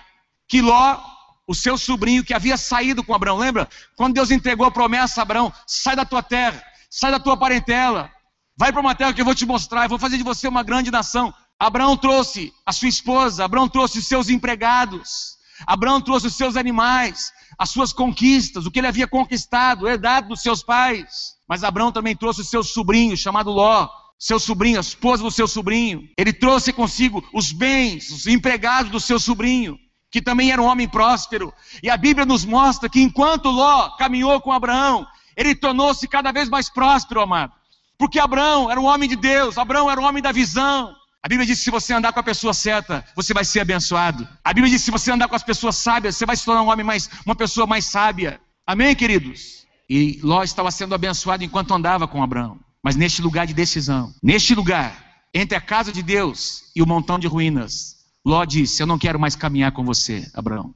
[0.49, 0.99] que Ló,
[1.47, 3.69] o seu sobrinho que havia saído com Abraão, lembra?
[3.95, 8.11] Quando Deus entregou a promessa a Abraão: sai da tua terra, sai da tua parentela,
[8.57, 10.63] vai para uma terra que eu vou te mostrar, eu vou fazer de você uma
[10.63, 11.35] grande nação.
[11.59, 15.39] Abraão trouxe a sua esposa, Abraão trouxe os seus empregados.
[15.67, 20.43] Abraão trouxe os seus animais, as suas conquistas, o que ele havia conquistado, herdado dos
[20.43, 21.35] seus pais.
[21.49, 23.89] Mas Abraão também trouxe o seu sobrinho, chamado Ló.
[24.19, 26.09] seu sobrinho, a esposa do seu sobrinho.
[26.17, 29.79] Ele trouxe consigo os bens, os empregados do seu sobrinho,
[30.11, 31.53] que também era um homem próspero.
[31.83, 36.49] E a Bíblia nos mostra que enquanto Ló caminhou com Abraão, ele tornou-se cada vez
[36.49, 37.53] mais próspero, amado.
[37.99, 40.95] Porque Abraão era um homem de Deus, Abraão era um homem da visão.
[41.23, 44.27] A Bíblia diz que se você andar com a pessoa certa, você vai ser abençoado.
[44.43, 46.63] A Bíblia diz que se você andar com as pessoas sábias, você vai se tornar
[46.63, 48.41] um homem mais, uma pessoa mais sábia.
[48.67, 49.67] Amém, queridos?
[49.89, 52.59] E Ló estava sendo abençoado enquanto andava com Abraão.
[52.83, 57.19] Mas neste lugar de decisão, neste lugar, entre a casa de Deus e o montão
[57.19, 60.75] de ruínas, Ló disse: Eu não quero mais caminhar com você, Abraão.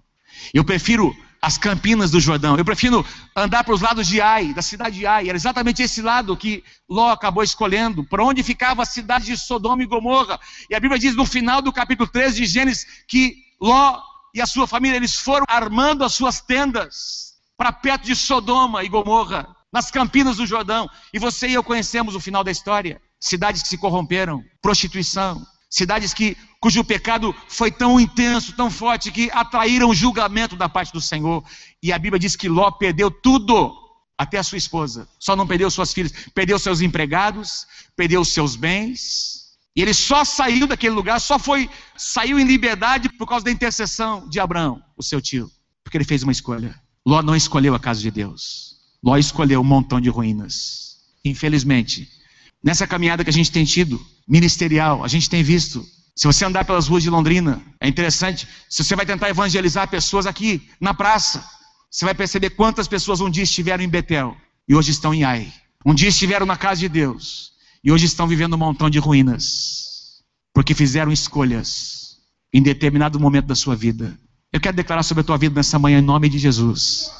[0.53, 2.57] Eu prefiro as campinas do Jordão.
[2.57, 3.05] Eu prefiro
[3.37, 5.29] andar para os lados de Ai, da cidade de Ai.
[5.29, 9.83] Era exatamente esse lado que Ló acabou escolhendo, para onde ficava a cidade de Sodoma
[9.83, 10.41] e Gomorra.
[10.71, 14.01] E a Bíblia diz no final do capítulo 13 de Gênesis que Ló
[14.35, 18.89] e a sua família, eles foram armando as suas tendas para perto de Sodoma e
[18.89, 20.89] Gomorra nas campinas do Jordão.
[21.13, 22.99] E você e eu conhecemos o final da história.
[23.21, 29.29] Cidades que se corromperam, prostituição, cidades que cujo pecado foi tão intenso, tão forte que
[29.33, 31.43] atraíram o julgamento da parte do Senhor.
[31.83, 33.75] E a Bíblia diz que Ló perdeu tudo,
[34.17, 35.09] até a sua esposa.
[35.19, 39.57] Só não perdeu suas filhas, perdeu seus empregados, perdeu seus bens.
[39.75, 44.29] E ele só saiu daquele lugar, só foi saiu em liberdade por causa da intercessão
[44.29, 45.51] de Abraão, o seu tio,
[45.83, 46.81] porque ele fez uma escolha.
[47.05, 48.77] Ló não escolheu a casa de Deus.
[49.03, 50.99] Ló escolheu um montão de ruínas.
[51.25, 52.09] Infelizmente,
[52.65, 55.87] nessa caminhada que a gente tem tido, ministerial, a gente tem visto.
[56.17, 58.49] Se você andar pelas ruas de Londrina, é interessante.
[58.71, 61.45] Se você vai tentar evangelizar pessoas aqui na praça,
[61.91, 64.35] você vai perceber quantas pessoas um dia estiveram em Betel
[64.67, 65.53] e hoje estão em Ai.
[65.85, 67.53] Um dia estiveram na casa de Deus
[67.85, 70.23] e hoje estão vivendo um montão de ruínas,
[70.55, 72.17] porque fizeram escolhas
[72.53, 74.19] em determinado momento da sua vida.
[74.51, 77.11] Eu quero declarar sobre a tua vida nessa manhã em nome de Jesus.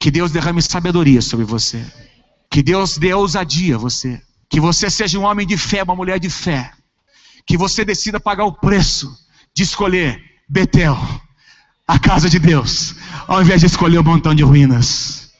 [0.00, 1.84] Que Deus derrame sabedoria sobre você.
[2.50, 4.22] Que Deus dê ousadia a você.
[4.48, 6.72] Que você seja um homem de fé, uma mulher de fé.
[7.46, 9.14] Que você decida pagar o preço
[9.54, 10.96] de escolher Betel,
[11.86, 12.94] a casa de Deus,
[13.26, 15.30] ao invés de escolher um montão de ruínas.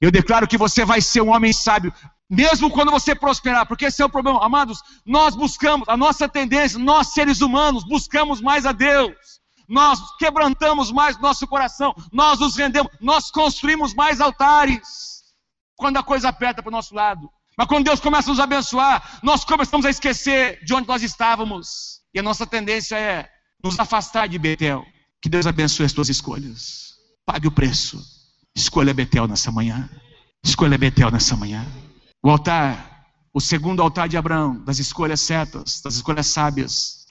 [0.00, 1.92] Eu declaro que você vai ser um homem sábio,
[2.28, 4.80] mesmo quando você prosperar, porque esse é o problema, amados.
[5.04, 11.16] Nós buscamos, a nossa tendência, nós seres humanos, buscamos mais a Deus nós quebrantamos mais
[11.20, 15.22] nosso coração, nós nos rendemos, nós construímos mais altares.
[15.76, 17.30] Quando a coisa aperta para o nosso lado.
[17.60, 22.00] Mas quando Deus começa a nos abençoar, nós começamos a esquecer de onde nós estávamos.
[22.14, 23.28] E a nossa tendência é
[23.62, 24.82] nos afastar de Betel.
[25.20, 26.94] Que Deus abençoe as tuas escolhas.
[27.26, 28.02] Pague o preço.
[28.56, 29.90] Escolha Betel nessa manhã.
[30.42, 31.62] Escolha Betel nessa manhã.
[32.22, 37.04] O altar, o segundo altar de Abraão, das escolhas certas, das escolhas sábias,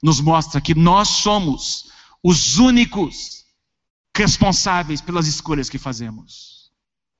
[0.00, 1.90] nos mostra que nós somos
[2.22, 3.44] os únicos
[4.16, 6.70] responsáveis pelas escolhas que fazemos.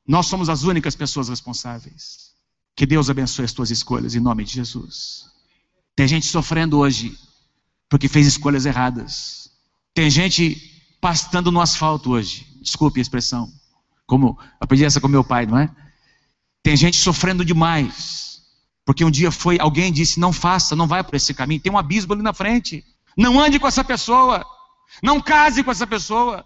[0.06, 2.35] Nós somos as únicas pessoas responsáveis.
[2.76, 5.24] Que Deus abençoe as tuas escolhas em nome de Jesus.
[5.96, 7.18] Tem gente sofrendo hoje
[7.88, 9.50] porque fez escolhas erradas.
[9.94, 10.60] Tem gente
[11.00, 12.46] pastando no asfalto hoje.
[12.60, 13.50] Desculpe a expressão.
[14.06, 15.74] Como aprendi essa com meu pai, não é?
[16.62, 18.42] Tem gente sofrendo demais.
[18.84, 21.60] Porque um dia foi, alguém disse: não faça, não vai por esse caminho.
[21.60, 22.84] Tem um abismo ali na frente.
[23.16, 24.44] Não ande com essa pessoa.
[25.02, 26.44] Não case com essa pessoa.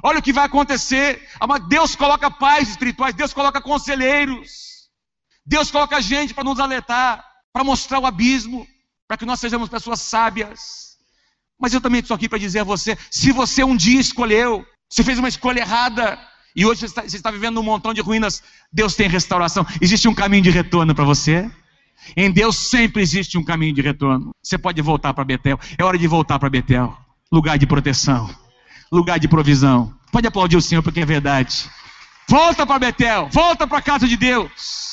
[0.00, 1.28] Olha o que vai acontecer.
[1.68, 4.71] Deus coloca pais espirituais, Deus coloca conselheiros.
[5.44, 8.66] Deus coloca gente para nos alertar, para mostrar o abismo,
[9.08, 10.96] para que nós sejamos pessoas sábias.
[11.60, 15.02] Mas eu também estou aqui para dizer a você: se você um dia escolheu, você
[15.02, 16.18] fez uma escolha errada,
[16.54, 19.66] e hoje você está, você está vivendo um montão de ruínas, Deus tem restauração.
[19.80, 21.50] Existe um caminho de retorno para você?
[22.16, 24.34] Em Deus sempre existe um caminho de retorno.
[24.42, 25.58] Você pode voltar para Betel.
[25.78, 26.96] É hora de voltar para Betel
[27.32, 28.28] lugar de proteção,
[28.92, 29.94] lugar de provisão.
[30.12, 31.70] Pode aplaudir o Senhor porque é verdade.
[32.28, 34.91] Volta para Betel, volta para a casa de Deus.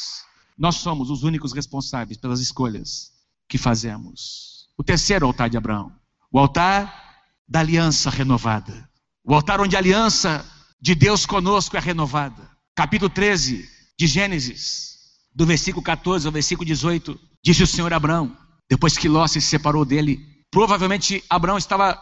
[0.60, 3.14] Nós somos os únicos responsáveis pelas escolhas
[3.48, 4.68] que fazemos.
[4.78, 5.90] O terceiro altar de Abraão,
[6.30, 8.90] o altar da aliança renovada.
[9.24, 10.46] O altar onde a aliança
[10.82, 12.50] de Deus conosco é renovada.
[12.76, 13.68] Capítulo 13
[13.98, 14.98] de Gênesis,
[15.34, 18.36] do versículo 14 ao versículo 18, disse o Senhor Abraão,
[18.70, 20.20] depois que Ló se separou dele,
[20.52, 21.98] provavelmente Abraão estava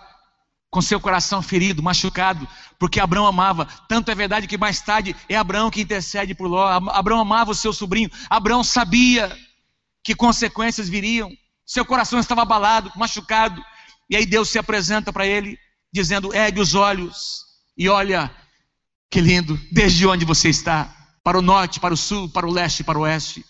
[0.70, 3.66] com seu coração ferido, machucado, porque Abraão amava.
[3.88, 6.68] Tanto é verdade que mais tarde é Abraão que intercede por Ló.
[6.68, 8.12] Abraão amava o seu sobrinho.
[8.30, 9.36] Abraão sabia
[10.04, 11.32] que consequências viriam.
[11.66, 13.64] Seu coração estava abalado, machucado.
[14.10, 15.58] E aí Deus se apresenta para ele,
[15.92, 17.46] dizendo: ergue os olhos
[17.78, 18.32] e olha,
[19.10, 22.84] que lindo, desde onde você está, para o norte, para o sul, para o leste,
[22.84, 23.46] para o oeste.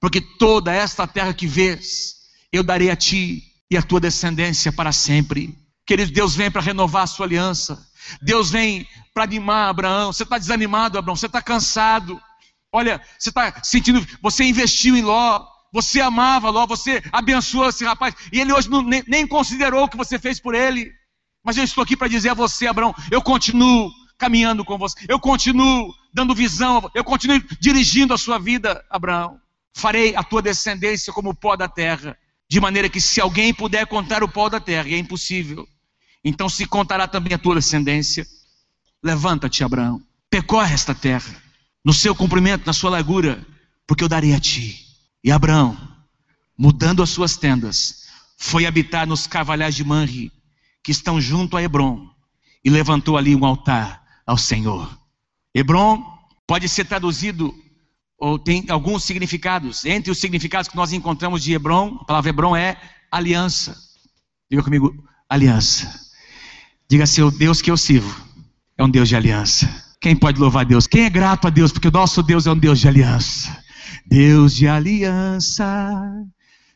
[0.00, 2.16] Porque toda esta terra que vês,
[2.52, 5.56] eu darei a ti e a tua descendência para sempre.
[5.90, 7.84] Querido, Deus vem para renovar a sua aliança.
[8.22, 10.12] Deus vem para animar Abraão.
[10.12, 11.16] Você está desanimado, Abraão.
[11.16, 12.22] Você está cansado.
[12.70, 14.06] Olha, você está sentindo.
[14.22, 15.44] Você investiu em Ló.
[15.72, 19.88] você amava Ló, você abençoou esse rapaz, e ele hoje não, nem, nem considerou o
[19.88, 20.92] que você fez por ele.
[21.42, 25.18] Mas eu estou aqui para dizer a você, Abraão, eu continuo caminhando com você, eu
[25.18, 29.40] continuo dando visão, eu continuo dirigindo a sua vida, Abraão.
[29.74, 32.16] Farei a tua descendência como o pó da terra,
[32.48, 35.66] de maneira que se alguém puder contar o pó da terra, e é impossível,
[36.24, 38.26] então se contará também a tua descendência.
[39.02, 41.34] Levanta-te, Abraão, percorre esta terra,
[41.84, 43.44] no seu comprimento, na sua largura,
[43.86, 44.86] porque eu darei a ti.
[45.24, 45.76] E Abraão,
[46.56, 48.06] mudando as suas tendas,
[48.36, 50.32] foi habitar nos carvalhais de Manri,
[50.82, 52.08] que estão junto a Hebron,
[52.64, 54.98] e levantou ali um altar ao Senhor.
[55.54, 56.02] Hebron
[56.46, 57.54] pode ser traduzido
[58.18, 59.84] ou tem alguns significados.
[59.84, 62.80] Entre os significados que nós encontramos de Hebron, a palavra Hebron é
[63.10, 63.76] aliança.
[64.50, 64.94] Diga comigo,
[65.28, 65.99] aliança.
[66.90, 68.20] Diga assim: o Deus que eu sirvo
[68.76, 69.70] é um Deus de aliança.
[70.00, 70.88] Quem pode louvar Deus?
[70.88, 71.70] Quem é grato a Deus?
[71.70, 73.56] Porque o nosso Deus é um Deus de aliança.
[74.04, 76.26] Deus de aliança,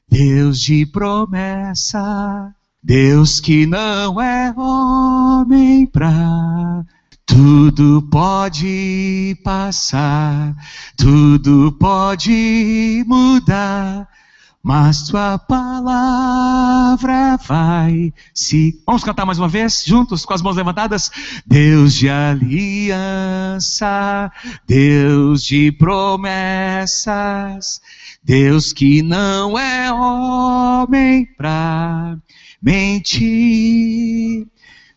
[0.08, 6.84] Deus de promessa, Deus que não é homem pra
[7.26, 10.54] tudo pode passar,
[10.96, 14.08] tudo pode mudar,
[14.64, 18.80] mas tua palavra vai se.
[18.86, 21.10] Vamos cantar mais uma vez, juntos, com as mãos levantadas?
[21.46, 22.72] Deus de aliança,
[24.66, 27.12] Deus de promessas,
[28.22, 32.16] Deus que não é homem pra
[32.62, 34.46] mentir.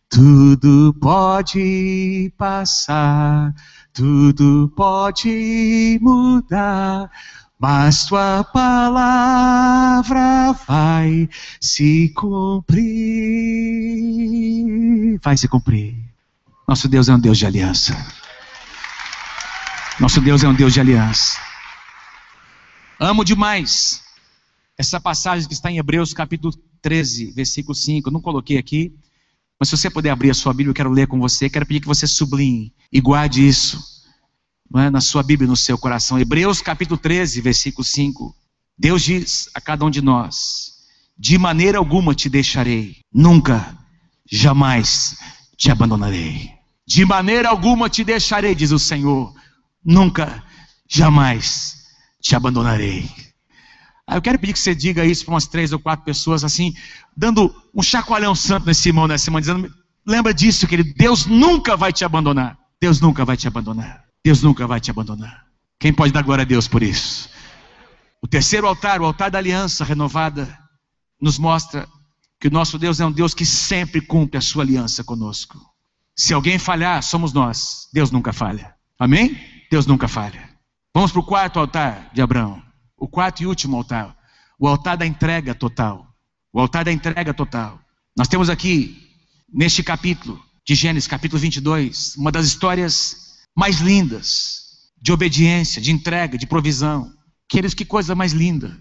[0.09, 3.53] Tudo pode passar,
[3.93, 7.11] tudo pode mudar,
[7.59, 10.11] mas tua palavra
[10.67, 11.27] vai
[11.59, 12.77] se cumprir.
[15.23, 15.95] Vai se cumprir.
[16.67, 17.97] Nosso Deus é um Deus de aliança.
[19.99, 21.39] Nosso Deus é um Deus de aliança.
[22.99, 24.03] Amo demais
[24.77, 28.07] essa passagem que está em Hebreus capítulo 13, versículo 5.
[28.07, 28.93] Eu não coloquei aqui,
[29.59, 31.79] mas se você puder abrir a sua Bíblia, eu quero ler com você, quero pedir
[31.79, 33.96] que você sublinhe e guarde isso
[34.75, 34.89] é?
[34.89, 36.19] na sua Bíblia, no seu coração.
[36.19, 38.35] Hebreus capítulo 13, versículo 5.
[38.77, 40.73] Deus diz a cada um de nós:
[41.17, 43.77] De maneira alguma te deixarei, nunca,
[44.29, 45.17] jamais
[45.55, 46.51] te abandonarei.
[46.85, 49.33] De maneira alguma te deixarei, diz o Senhor,
[49.83, 50.43] nunca,
[50.87, 51.75] jamais
[52.21, 53.09] te abandonarei.
[54.09, 56.73] Eu quero pedir que você diga isso para umas três ou quatro pessoas, assim,
[57.15, 59.69] dando um chacoalhão santo nesse irmão, nessa irmã, dizendo:
[60.05, 62.57] lembra disso, querido, Deus nunca vai te abandonar.
[62.79, 64.06] Deus nunca vai te abandonar.
[64.27, 65.45] Deus nunca vai te abandonar.
[65.79, 67.29] Quem pode dar glória a Deus por isso?
[68.21, 70.53] O terceiro altar, o altar da aliança renovada,
[71.21, 71.87] nos mostra
[72.37, 75.57] que o nosso Deus é um Deus que sempre cumpre a sua aliança conosco.
[76.13, 77.87] Se alguém falhar, somos nós.
[77.93, 78.75] Deus nunca falha.
[78.99, 79.39] Amém?
[79.71, 80.49] Deus nunca falha.
[80.93, 82.61] Vamos para o quarto altar de Abraão.
[82.97, 84.13] O quarto e último altar,
[84.59, 86.05] o altar da entrega total.
[86.51, 87.79] O altar da entrega total.
[88.13, 89.09] Nós temos aqui,
[89.47, 93.26] neste capítulo de Gênesis, capítulo 22, uma das histórias
[93.57, 97.11] mais lindas de obediência, de entrega, de provisão.
[97.49, 98.79] Queridos, que coisa mais linda.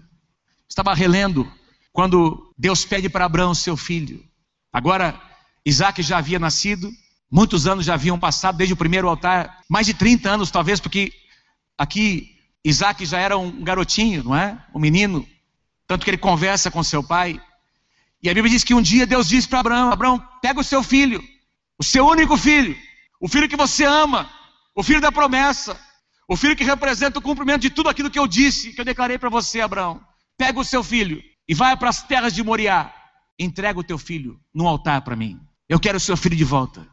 [0.69, 1.51] Estava relendo
[1.91, 4.23] quando Deus pede para Abraão seu filho.
[4.71, 5.19] Agora,
[5.65, 6.91] Isaac já havia nascido,
[7.31, 11.11] muitos anos já haviam passado desde o primeiro altar, mais de 30 anos talvez, porque
[11.75, 14.63] aqui Isaac já era um garotinho, não é?
[14.75, 15.27] Um menino.
[15.87, 17.41] Tanto que ele conversa com seu pai.
[18.21, 20.83] E a Bíblia diz que um dia Deus disse para Abraão: Abraão, pega o seu
[20.83, 21.23] filho,
[21.79, 22.77] o seu único filho,
[23.19, 24.29] o filho que você ama,
[24.77, 25.75] o filho da promessa,
[26.29, 29.17] o filho que representa o cumprimento de tudo aquilo que eu disse, que eu declarei
[29.17, 29.99] para você, Abraão.
[30.37, 32.93] Pega o seu filho e vai para as terras de Moriá.
[33.39, 35.39] Entrega o teu filho no altar para mim.
[35.67, 36.87] Eu quero o seu filho de volta.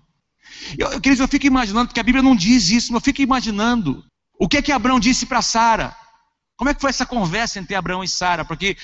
[0.79, 4.03] Eu, eu, eu fico imaginando, porque a Bíblia não diz isso, mas eu fico imaginando
[4.38, 5.94] o que é que Abraão disse para Sara?
[6.57, 8.47] Como é que foi essa conversa entre Abraão e Sara?
[8.47, 8.79] Porque,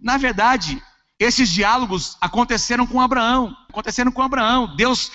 [0.00, 0.80] na verdade,
[1.18, 4.76] esses diálogos aconteceram com Abraão, aconteceram com Abraão.
[4.76, 5.10] Deus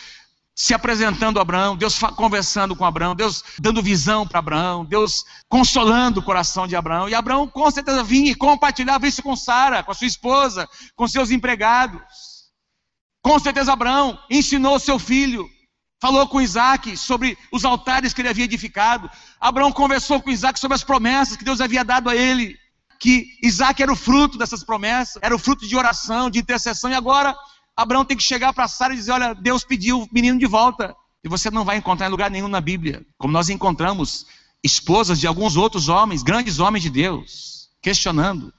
[0.61, 6.19] se apresentando a Abraão, Deus conversando com Abraão, Deus dando visão para Abraão, Deus consolando
[6.19, 7.09] o coração de Abraão.
[7.09, 11.07] E Abraão com certeza vinha e compartilhava isso com Sara, com a sua esposa, com
[11.07, 11.99] seus empregados.
[13.23, 15.49] Com certeza Abraão ensinou seu filho
[15.99, 19.09] falou com Isaac sobre os altares que ele havia edificado.
[19.39, 22.55] Abraão conversou com Isaac sobre as promessas que Deus havia dado a ele.
[22.99, 26.91] Que Isaac era o fruto dessas promessas, era o fruto de oração, de intercessão.
[26.91, 27.35] E agora
[27.81, 30.95] Abraão tem que chegar para Sara e dizer: Olha, Deus pediu o menino de volta.
[31.23, 34.25] E você não vai encontrar em lugar nenhum na Bíblia, como nós encontramos
[34.63, 38.51] esposas de alguns outros homens, grandes homens de Deus, questionando.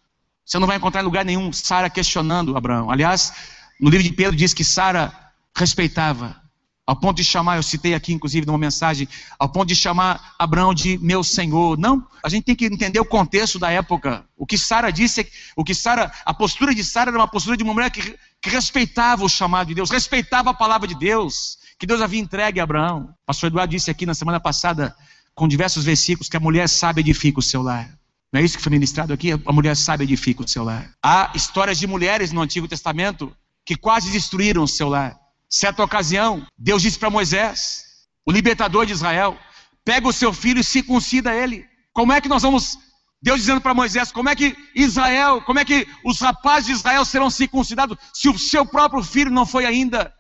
[0.45, 2.91] Você não vai encontrar em lugar nenhum Sara questionando Abraão.
[2.91, 3.33] Aliás,
[3.81, 5.13] no livro de Pedro diz que Sara
[5.57, 6.43] respeitava
[6.85, 9.09] ao ponto de chamar, eu citei aqui inclusive numa mensagem,
[9.39, 11.79] ao ponto de chamar Abraão de meu senhor.
[11.79, 14.25] Não, a gente tem que entender o contexto da época.
[14.37, 17.63] O que Sara disse, o que Sara, a postura de Sara era uma postura de
[17.63, 21.87] uma mulher que, que respeitava o chamado de Deus, respeitava a palavra de Deus, que
[21.87, 23.15] Deus havia entregue a Abraão.
[23.23, 24.95] O pastor Eduardo disse aqui na semana passada,
[25.33, 27.89] com diversos versículos, que a mulher sabe edifica o seu lar.
[28.33, 29.31] Não é isso que foi ministrado aqui?
[29.33, 30.91] A mulher sabe edifica o seu lar.
[31.01, 35.17] Há histórias de mulheres no Antigo Testamento que quase destruíram o seu lar.
[35.49, 37.85] Certa ocasião, Deus disse para Moisés,
[38.27, 39.39] o libertador de Israel,
[39.85, 41.65] pega o seu filho e circuncida ele.
[41.93, 42.77] Como é que nós vamos,
[43.23, 47.05] Deus dizendo para Moisés, como é que Israel, como é que os rapazes de Israel
[47.05, 50.13] serão circuncidados se o seu próprio filho não foi ainda?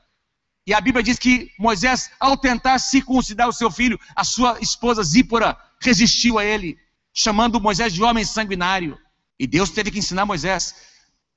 [0.65, 5.03] E a Bíblia diz que Moisés, ao tentar circuncidar o seu filho, a sua esposa
[5.03, 6.79] Zípora resistiu a ele,
[7.12, 8.97] chamando Moisés de homem sanguinário.
[9.37, 10.73] E Deus teve que ensinar Moisés: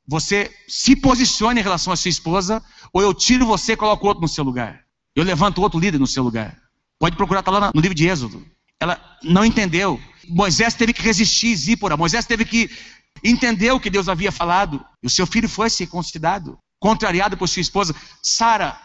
[0.07, 4.21] você se posicione em relação à sua esposa, ou eu tiro você e coloco outro
[4.21, 4.85] no seu lugar.
[5.15, 6.55] Eu levanto outro líder no seu lugar.
[6.99, 8.45] Pode procurar, está lá no livro de Êxodo.
[8.79, 9.99] Ela não entendeu.
[10.29, 11.97] Moisés teve que resistir, Zípora.
[11.97, 12.69] Moisés teve que
[13.23, 14.83] entender o que Deus havia falado.
[15.01, 17.95] E o seu filho foi circuncidado, contrariado por sua esposa.
[18.21, 18.79] Sara,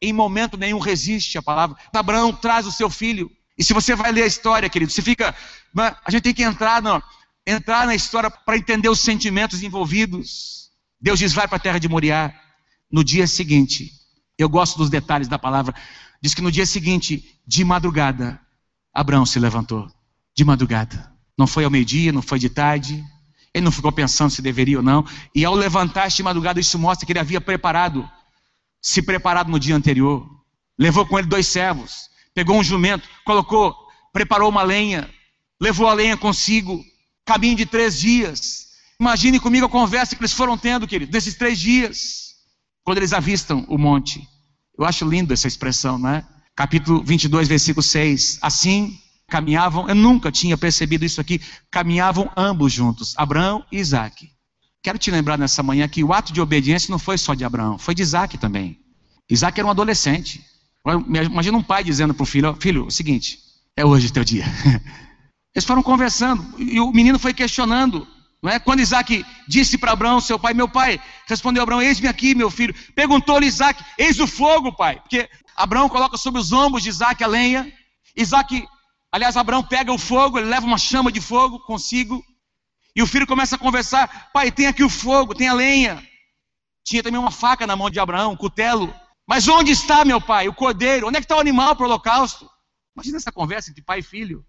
[0.00, 1.76] em momento nenhum, resiste à palavra.
[1.92, 3.30] Abraão traz o seu filho.
[3.56, 5.34] E se você vai ler a história, querido, você fica.
[5.76, 7.02] A gente tem que entrar, não,
[7.46, 10.70] entrar na história para entender os sentimentos envolvidos.
[11.00, 12.32] Deus diz: vai para a terra de Moriá.
[12.90, 13.92] No dia seguinte,
[14.38, 15.74] eu gosto dos detalhes da palavra,
[16.22, 18.40] diz que no dia seguinte, de madrugada,
[18.94, 19.90] Abraão se levantou.
[20.38, 21.12] De madrugada.
[21.36, 23.04] Não foi ao meio-dia, não foi de tarde.
[23.52, 25.04] Ele não ficou pensando se deveria ou não.
[25.34, 28.08] E ao levantar de madrugada, isso mostra que ele havia preparado,
[28.80, 30.24] se preparado no dia anterior.
[30.78, 33.74] Levou com ele dois servos, pegou um jumento, colocou,
[34.12, 35.10] preparou uma lenha,
[35.60, 36.84] levou a lenha consigo,
[37.26, 38.68] caminho de três dias.
[39.00, 42.36] Imagine comigo a conversa que eles foram tendo, querido, nesses três dias,
[42.84, 44.24] quando eles avistam o monte.
[44.78, 46.24] Eu acho lindo essa expressão, né?
[46.54, 48.38] Capítulo 22, versículo 6.
[48.40, 48.96] Assim
[49.28, 54.30] caminhavam, eu nunca tinha percebido isso aqui, caminhavam ambos juntos, Abraão e Isaac.
[54.82, 57.78] Quero te lembrar nessa manhã que o ato de obediência não foi só de Abraão,
[57.78, 58.80] foi de Isaac também.
[59.28, 60.42] Isaac era um adolescente.
[61.06, 63.38] Imagina um pai dizendo para o filho: Filho, é o seguinte,
[63.76, 64.44] é hoje teu dia.
[65.54, 68.06] Eles foram conversando e o menino foi questionando.
[68.40, 68.58] Não é?
[68.58, 72.72] Quando Isaac disse para Abraão, seu pai, meu pai, respondeu Abraão, eis-me aqui, meu filho.
[72.94, 75.00] Perguntou-lhe Isaac, eis o fogo, pai.
[75.00, 77.70] Porque Abraão coloca sobre os ombros de Isaac a lenha.
[78.16, 78.64] Isaac,
[79.12, 82.22] aliás, Abraão pega o fogo, ele leva uma chama de fogo consigo.
[82.94, 86.02] E o filho começa a conversar, pai, tem aqui o fogo, tem a lenha.
[86.84, 88.92] Tinha também uma faca na mão de Abraão, um cutelo.
[89.26, 91.06] Mas onde está, meu pai, o cordeiro?
[91.06, 92.48] Onde é que está o animal para o holocausto?
[92.96, 94.44] Imagina essa conversa entre pai e filho.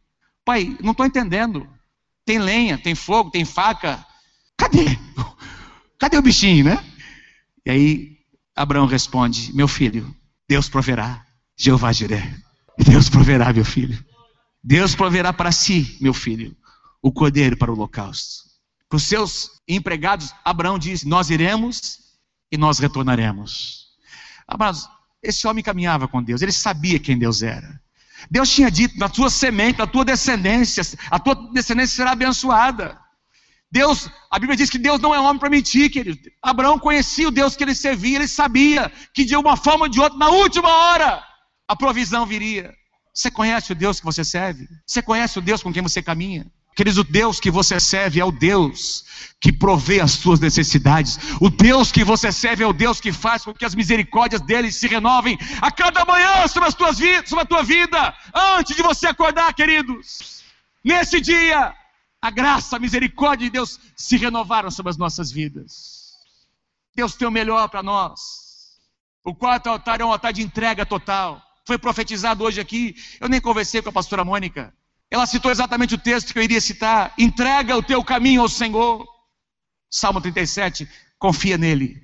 [0.46, 1.70] Pai, não estou entendendo.
[2.26, 4.06] Tem lenha, tem fogo, tem faca.
[4.58, 4.98] Cadê?
[6.00, 6.84] Cadê o bichinho, né?
[7.66, 8.18] E aí
[8.56, 10.16] Abraão responde: Meu filho,
[10.48, 11.26] Deus proverá.
[11.58, 12.34] Jeová Jiré.
[12.78, 14.04] Deus proverá, meu filho.
[14.64, 16.56] Deus proverá para si, meu filho,
[17.02, 18.50] o cordeiro para o holocausto.
[18.90, 22.00] Para os seus empregados, Abraão diz: Nós iremos
[22.52, 23.88] e nós retornaremos.
[24.48, 24.88] Amados,
[25.22, 27.80] esse homem caminhava com Deus, ele sabia quem Deus era.
[28.30, 33.00] Deus tinha dito: na tua semente, na tua descendência, a tua descendência será abençoada.
[33.72, 36.20] Deus, a Bíblia diz que Deus não é homem para mentir, querido.
[36.42, 40.00] Abraão conhecia o Deus que ele servia, ele sabia que de uma forma ou de
[40.00, 41.24] outra, na última hora,
[41.68, 42.74] a provisão viria.
[43.14, 44.68] Você conhece o Deus que você serve?
[44.86, 46.46] Você conhece o Deus com quem você caminha?
[46.76, 49.04] Queridos, o Deus que você serve é o Deus
[49.42, 51.20] que provê as suas necessidades.
[51.42, 54.72] O Deus que você serve é o Deus que faz com que as misericórdias dele
[54.72, 58.82] se renovem a cada manhã sobre, as tuas vidas, sobre a tua vida, antes de
[58.82, 60.42] você acordar, queridos.
[60.82, 61.76] Nesse dia,
[62.22, 66.14] a graça, a misericórdia de Deus se renovaram sobre as nossas vidas.
[66.96, 68.78] Deus tem o melhor para nós.
[69.24, 71.42] O quarto altar é um altar de entrega total.
[71.66, 72.96] Foi profetizado hoje aqui.
[73.20, 74.74] Eu nem conversei com a pastora Mônica.
[75.12, 79.08] Ela citou exatamente o texto que eu iria citar: entrega o teu caminho ao Senhor.
[79.90, 82.00] Salmo 37, confia nele,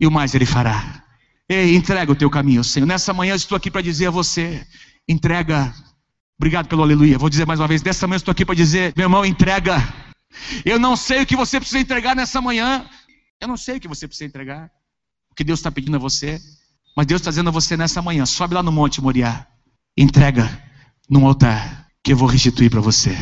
[0.00, 1.04] e o mais ele fará.
[1.48, 2.84] Ei, entrega o teu caminho ao Senhor.
[2.84, 4.66] Nessa manhã eu estou aqui para dizer a você:
[5.08, 5.72] entrega.
[6.38, 7.16] Obrigado pelo aleluia.
[7.16, 9.76] Vou dizer mais uma vez: dessa manhã eu estou aqui para dizer, meu irmão, entrega.
[10.64, 12.88] Eu não sei o que você precisa entregar nessa manhã.
[13.40, 14.70] Eu não sei o que você precisa entregar.
[15.30, 16.40] O que Deus está pedindo a você.
[16.96, 19.46] Mas Deus está dizendo a você nessa manhã: sobe lá no Monte Moriá.
[19.96, 20.62] Entrega
[21.08, 23.16] num altar que eu vou restituir para você.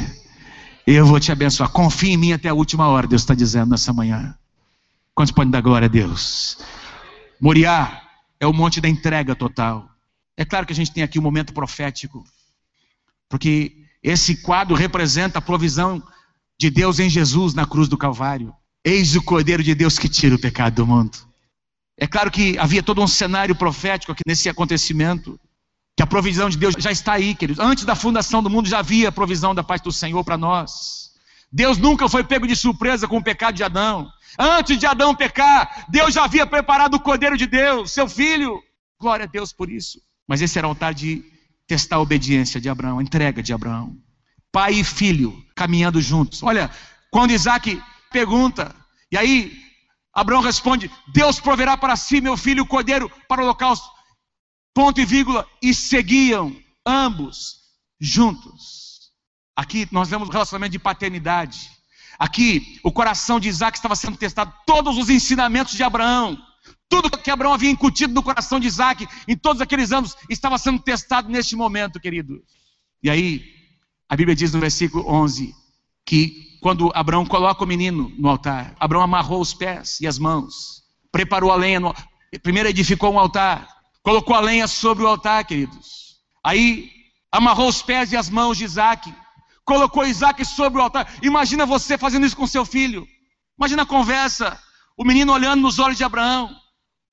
[0.87, 1.71] Eu vou te abençoar.
[1.71, 4.37] Confie em mim até a última hora, Deus está dizendo nessa manhã.
[5.15, 6.59] Quantos podem dar glória a Deus?
[7.41, 8.03] Moriá
[8.39, 9.89] é o monte da entrega total.
[10.37, 12.25] É claro que a gente tem aqui um momento profético,
[13.29, 16.03] porque esse quadro representa a provisão
[16.59, 18.53] de Deus em Jesus na cruz do Calvário.
[18.85, 21.34] Eis o Cordeiro de Deus que tira o pecado do mundo.
[21.97, 25.39] É claro que havia todo um cenário profético aqui nesse acontecimento,
[25.97, 27.65] que a provisão de Deus já está aí, queridos.
[27.65, 31.11] Antes da fundação do mundo já havia provisão da parte do Senhor para nós.
[31.53, 34.11] Deus nunca foi pego de surpresa com o pecado de Adão.
[34.37, 38.61] Antes de Adão pecar, Deus já havia preparado o Cordeiro de Deus, seu filho.
[38.99, 40.01] Glória a Deus por isso.
[40.27, 41.25] Mas esse era o altar de
[41.67, 43.97] testar a obediência de Abraão, a entrega de Abraão.
[44.51, 46.43] Pai e filho caminhando juntos.
[46.43, 46.69] Olha,
[47.11, 47.81] quando Isaac
[48.11, 48.75] pergunta,
[49.13, 49.64] e aí
[50.15, 53.89] Abraão responde: Deus proverá para si, meu filho, o cordeiro para o holocausto.
[54.73, 55.47] Ponto e vírgula.
[55.61, 56.57] E seguiam
[56.87, 57.57] ambos
[58.01, 59.11] juntos.
[59.57, 61.71] Aqui nós vemos o relacionamento de paternidade.
[62.19, 64.53] Aqui o coração de Isaac estava sendo testado.
[64.67, 66.39] Todos os ensinamentos de Abraão,
[66.89, 70.81] tudo que Abraão havia incutido no coração de Isaac em todos aqueles anos, estava sendo
[70.81, 72.43] testado neste momento, querido.
[73.03, 73.45] E aí,
[74.09, 75.55] a Bíblia diz no versículo 11
[76.05, 80.83] que quando Abraão coloca o menino no altar, Abraão amarrou os pés e as mãos,
[81.13, 81.95] preparou a lenha, no...
[82.43, 83.69] primeiro edificou um altar,
[84.03, 86.17] colocou a lenha sobre o altar, queridos.
[86.43, 86.91] Aí
[87.31, 89.13] amarrou os pés e as mãos de Isaac,
[89.65, 91.07] colocou Isaac sobre o altar.
[91.23, 93.07] Imagina você fazendo isso com seu filho.
[93.59, 94.59] Imagina a conversa,
[94.97, 96.55] o menino olhando nos olhos de Abraão,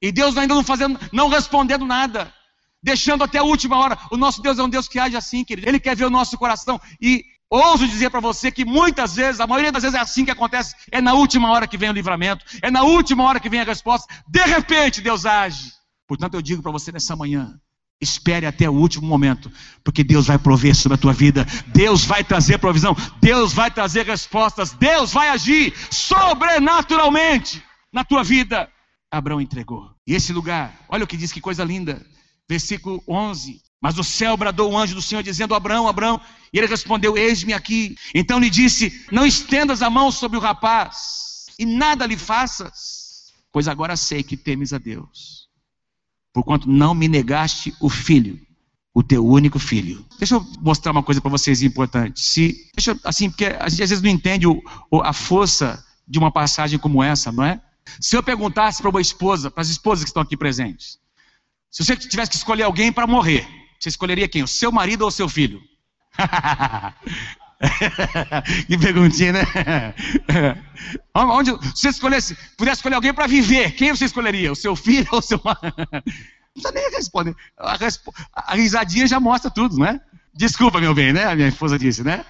[0.02, 2.34] e Deus ainda não fazendo, não respondendo nada,
[2.82, 3.98] deixando até a última hora.
[4.12, 5.68] O nosso Deus é um Deus que age assim, querido.
[5.68, 9.45] Ele quer ver o nosso coração e Ouso dizer para você que muitas vezes, a
[9.45, 12.45] maioria das vezes é assim que acontece, é na última hora que vem o livramento,
[12.62, 15.74] é na última hora que vem a resposta, de repente Deus age.
[16.08, 17.60] Portanto, eu digo para você nessa manhã,
[17.99, 19.52] espere até o último momento,
[19.84, 24.06] porque Deus vai prover sobre a tua vida, Deus vai trazer provisão, Deus vai trazer
[24.06, 28.70] respostas, Deus vai agir sobrenaturalmente na tua vida.
[29.12, 29.91] Abraão entregou.
[30.08, 32.02] E esse lugar, olha o que diz, que coisa linda.
[32.49, 33.62] Versículo 11.
[33.82, 36.22] Mas o céu bradou o anjo do Senhor, dizendo: Abraão, Abraão.
[36.54, 37.98] E ele respondeu: Eis-me aqui.
[38.14, 43.68] Então lhe disse: Não estendas a mão sobre o rapaz, e nada lhe faças, pois
[43.68, 45.50] agora sei que temes a Deus,
[46.32, 48.40] porquanto não me negaste o filho,
[48.94, 50.06] o teu único filho.
[50.20, 52.22] Deixa eu mostrar uma coisa para vocês importante.
[52.22, 54.62] Se, deixa eu, assim, porque a gente às vezes não entende o,
[55.04, 57.60] a força de uma passagem como essa, não é?
[58.00, 61.00] Se eu perguntasse para uma esposa, para as esposas que estão aqui presentes,
[61.72, 64.44] se você tivesse que escolher alguém para morrer, você escolheria quem?
[64.44, 65.60] O seu marido ou o seu filho?
[68.68, 69.42] que perguntinha, né?
[71.16, 74.52] Onde, você escolhesse, pudesse escolher alguém para viver, quem você escolheria?
[74.52, 75.76] O seu filho ou o seu marido?
[76.54, 77.36] Não precisa nem responder.
[77.58, 78.14] A, respo...
[78.34, 80.00] a risadinha já mostra tudo, né?
[80.34, 81.24] Desculpa, meu bem, né?
[81.24, 82.24] A minha esposa disse, né?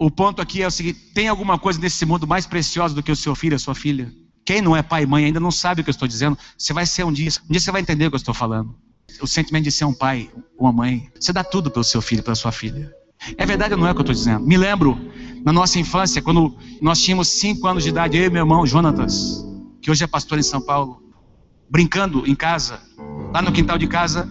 [0.00, 3.12] O ponto aqui é o seguinte: tem alguma coisa nesse mundo mais preciosa do que
[3.12, 4.10] o seu filho, a sua filha?
[4.44, 6.36] Quem não é pai e mãe ainda não sabe o que eu estou dizendo.
[6.56, 8.74] Você vai ser um dia, um dia você vai entender o que eu estou falando
[9.20, 11.10] o sentimento de ser um pai, uma mãe.
[11.18, 12.92] Você dá tudo pelo seu filho, pela sua filha.
[13.36, 14.46] É verdade ou não é o que eu estou dizendo?
[14.46, 14.98] Me lembro,
[15.44, 19.44] na nossa infância, quando nós tínhamos cinco anos de idade, eu e meu irmão Jonatas,
[19.80, 21.02] que hoje é pastor em São Paulo,
[21.68, 22.80] brincando em casa,
[23.32, 24.28] lá no quintal de casa,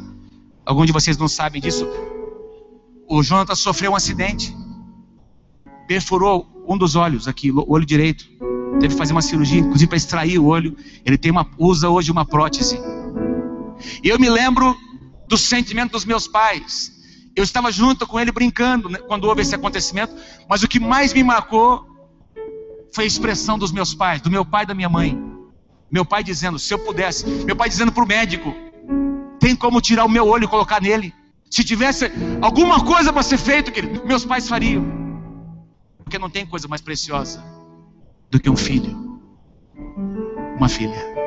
[0.66, 1.88] alguns de vocês não sabem disso,
[3.10, 4.56] o Jonatas sofreu um acidente,
[5.88, 8.26] perfurou um dos olhos aqui, o olho direito,
[8.80, 10.76] teve que fazer uma cirurgia, inclusive para extrair o olho,
[11.06, 12.80] ele tem uma, usa hoje uma prótese,
[14.04, 14.76] e eu me lembro
[15.28, 16.92] do sentimento dos meus pais.
[17.36, 20.16] Eu estava junto com ele brincando né, quando houve esse acontecimento,
[20.50, 21.86] mas o que mais me marcou
[22.92, 25.22] foi a expressão dos meus pais, do meu pai e da minha mãe.
[25.92, 28.54] Meu pai dizendo, se eu pudesse, meu pai dizendo para o médico:
[29.40, 31.14] tem como tirar o meu olho e colocar nele?
[31.50, 32.12] Se tivesse
[32.42, 34.86] alguma coisa para ser feito, querido, meus pais fariam.
[36.04, 37.44] Porque não tem coisa mais preciosa
[38.30, 39.22] do que um filho,
[40.58, 41.27] uma filha.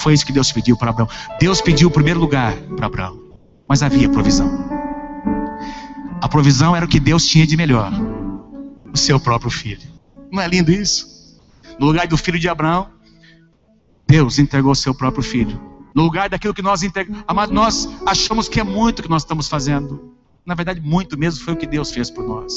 [0.00, 1.08] Foi isso que Deus pediu para Abraão.
[1.38, 3.20] Deus pediu o primeiro lugar para Abraão,
[3.68, 4.50] mas havia provisão.
[6.20, 7.92] A provisão era o que Deus tinha de melhor:
[8.92, 9.90] o seu próprio filho.
[10.30, 11.40] Não é lindo isso?
[11.78, 12.88] No lugar do filho de Abraão,
[14.06, 15.60] Deus entregou o seu próprio filho.
[15.94, 20.14] No lugar daquilo que nós entregamos, nós achamos que é muito que nós estamos fazendo.
[20.44, 22.54] Na verdade, muito mesmo foi o que Deus fez por nós.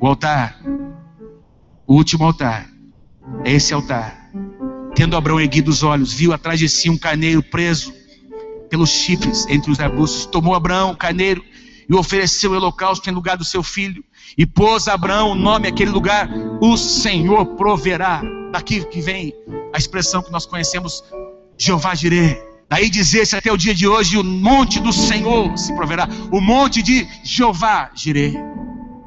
[0.00, 0.60] O altar,
[1.86, 2.68] o último altar,
[3.44, 4.17] é esse altar
[4.98, 7.94] Tendo Abraão erguido os olhos, viu atrás de si um carneiro preso
[8.68, 10.26] pelos chifres entre os arbustos.
[10.26, 11.40] Tomou Abraão o carneiro
[11.88, 14.02] e ofereceu o holocausto em lugar do seu filho.
[14.36, 16.28] E pôs Abraão o nome àquele lugar:
[16.60, 18.22] O Senhor proverá.
[18.50, 19.32] Daqui que vem
[19.72, 21.04] a expressão que nós conhecemos,
[21.56, 22.36] Jeová Jireh.
[22.68, 26.08] Daí dizer-se até o dia de hoje: O monte do Senhor se proverá.
[26.32, 28.34] O monte de Jeová Jireh.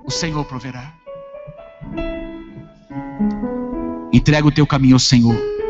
[0.06, 0.94] O Senhor proverá.
[4.14, 5.61] Entrega o teu caminho ao Senhor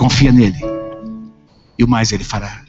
[0.00, 0.56] Confia nele.
[1.78, 2.62] E o mais ele fará.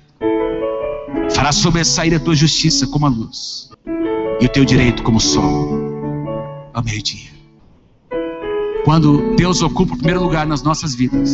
[1.34, 3.70] Fará sobressair a tua justiça como a luz,
[4.42, 5.70] e o teu direito como o sol
[6.74, 7.30] ao meio-dia.
[8.84, 11.32] Quando Deus ocupa o primeiro lugar nas nossas vidas,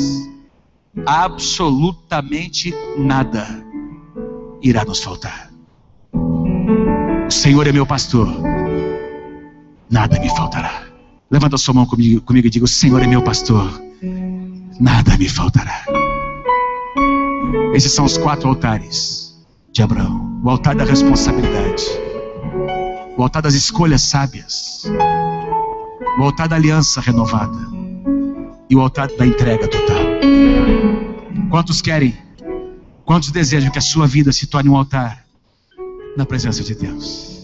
[1.03, 3.47] absolutamente nada
[4.61, 5.51] irá nos faltar.
[6.13, 8.29] O Senhor é meu pastor,
[9.89, 10.83] nada me faltará.
[11.31, 13.81] Levanta sua mão comigo, comigo e diga: O Senhor é meu pastor,
[14.79, 15.83] nada me faltará.
[17.73, 19.35] Esses são os quatro altares
[19.71, 21.83] de Abraão: o altar da responsabilidade,
[23.17, 24.83] o altar das escolhas sábias,
[26.19, 27.57] o altar da aliança renovada
[28.69, 29.97] e o altar da entrega total.
[31.49, 32.17] Quantos querem,
[33.05, 35.23] quantos desejam que a sua vida se torne um altar
[36.17, 37.36] na presença de Deus?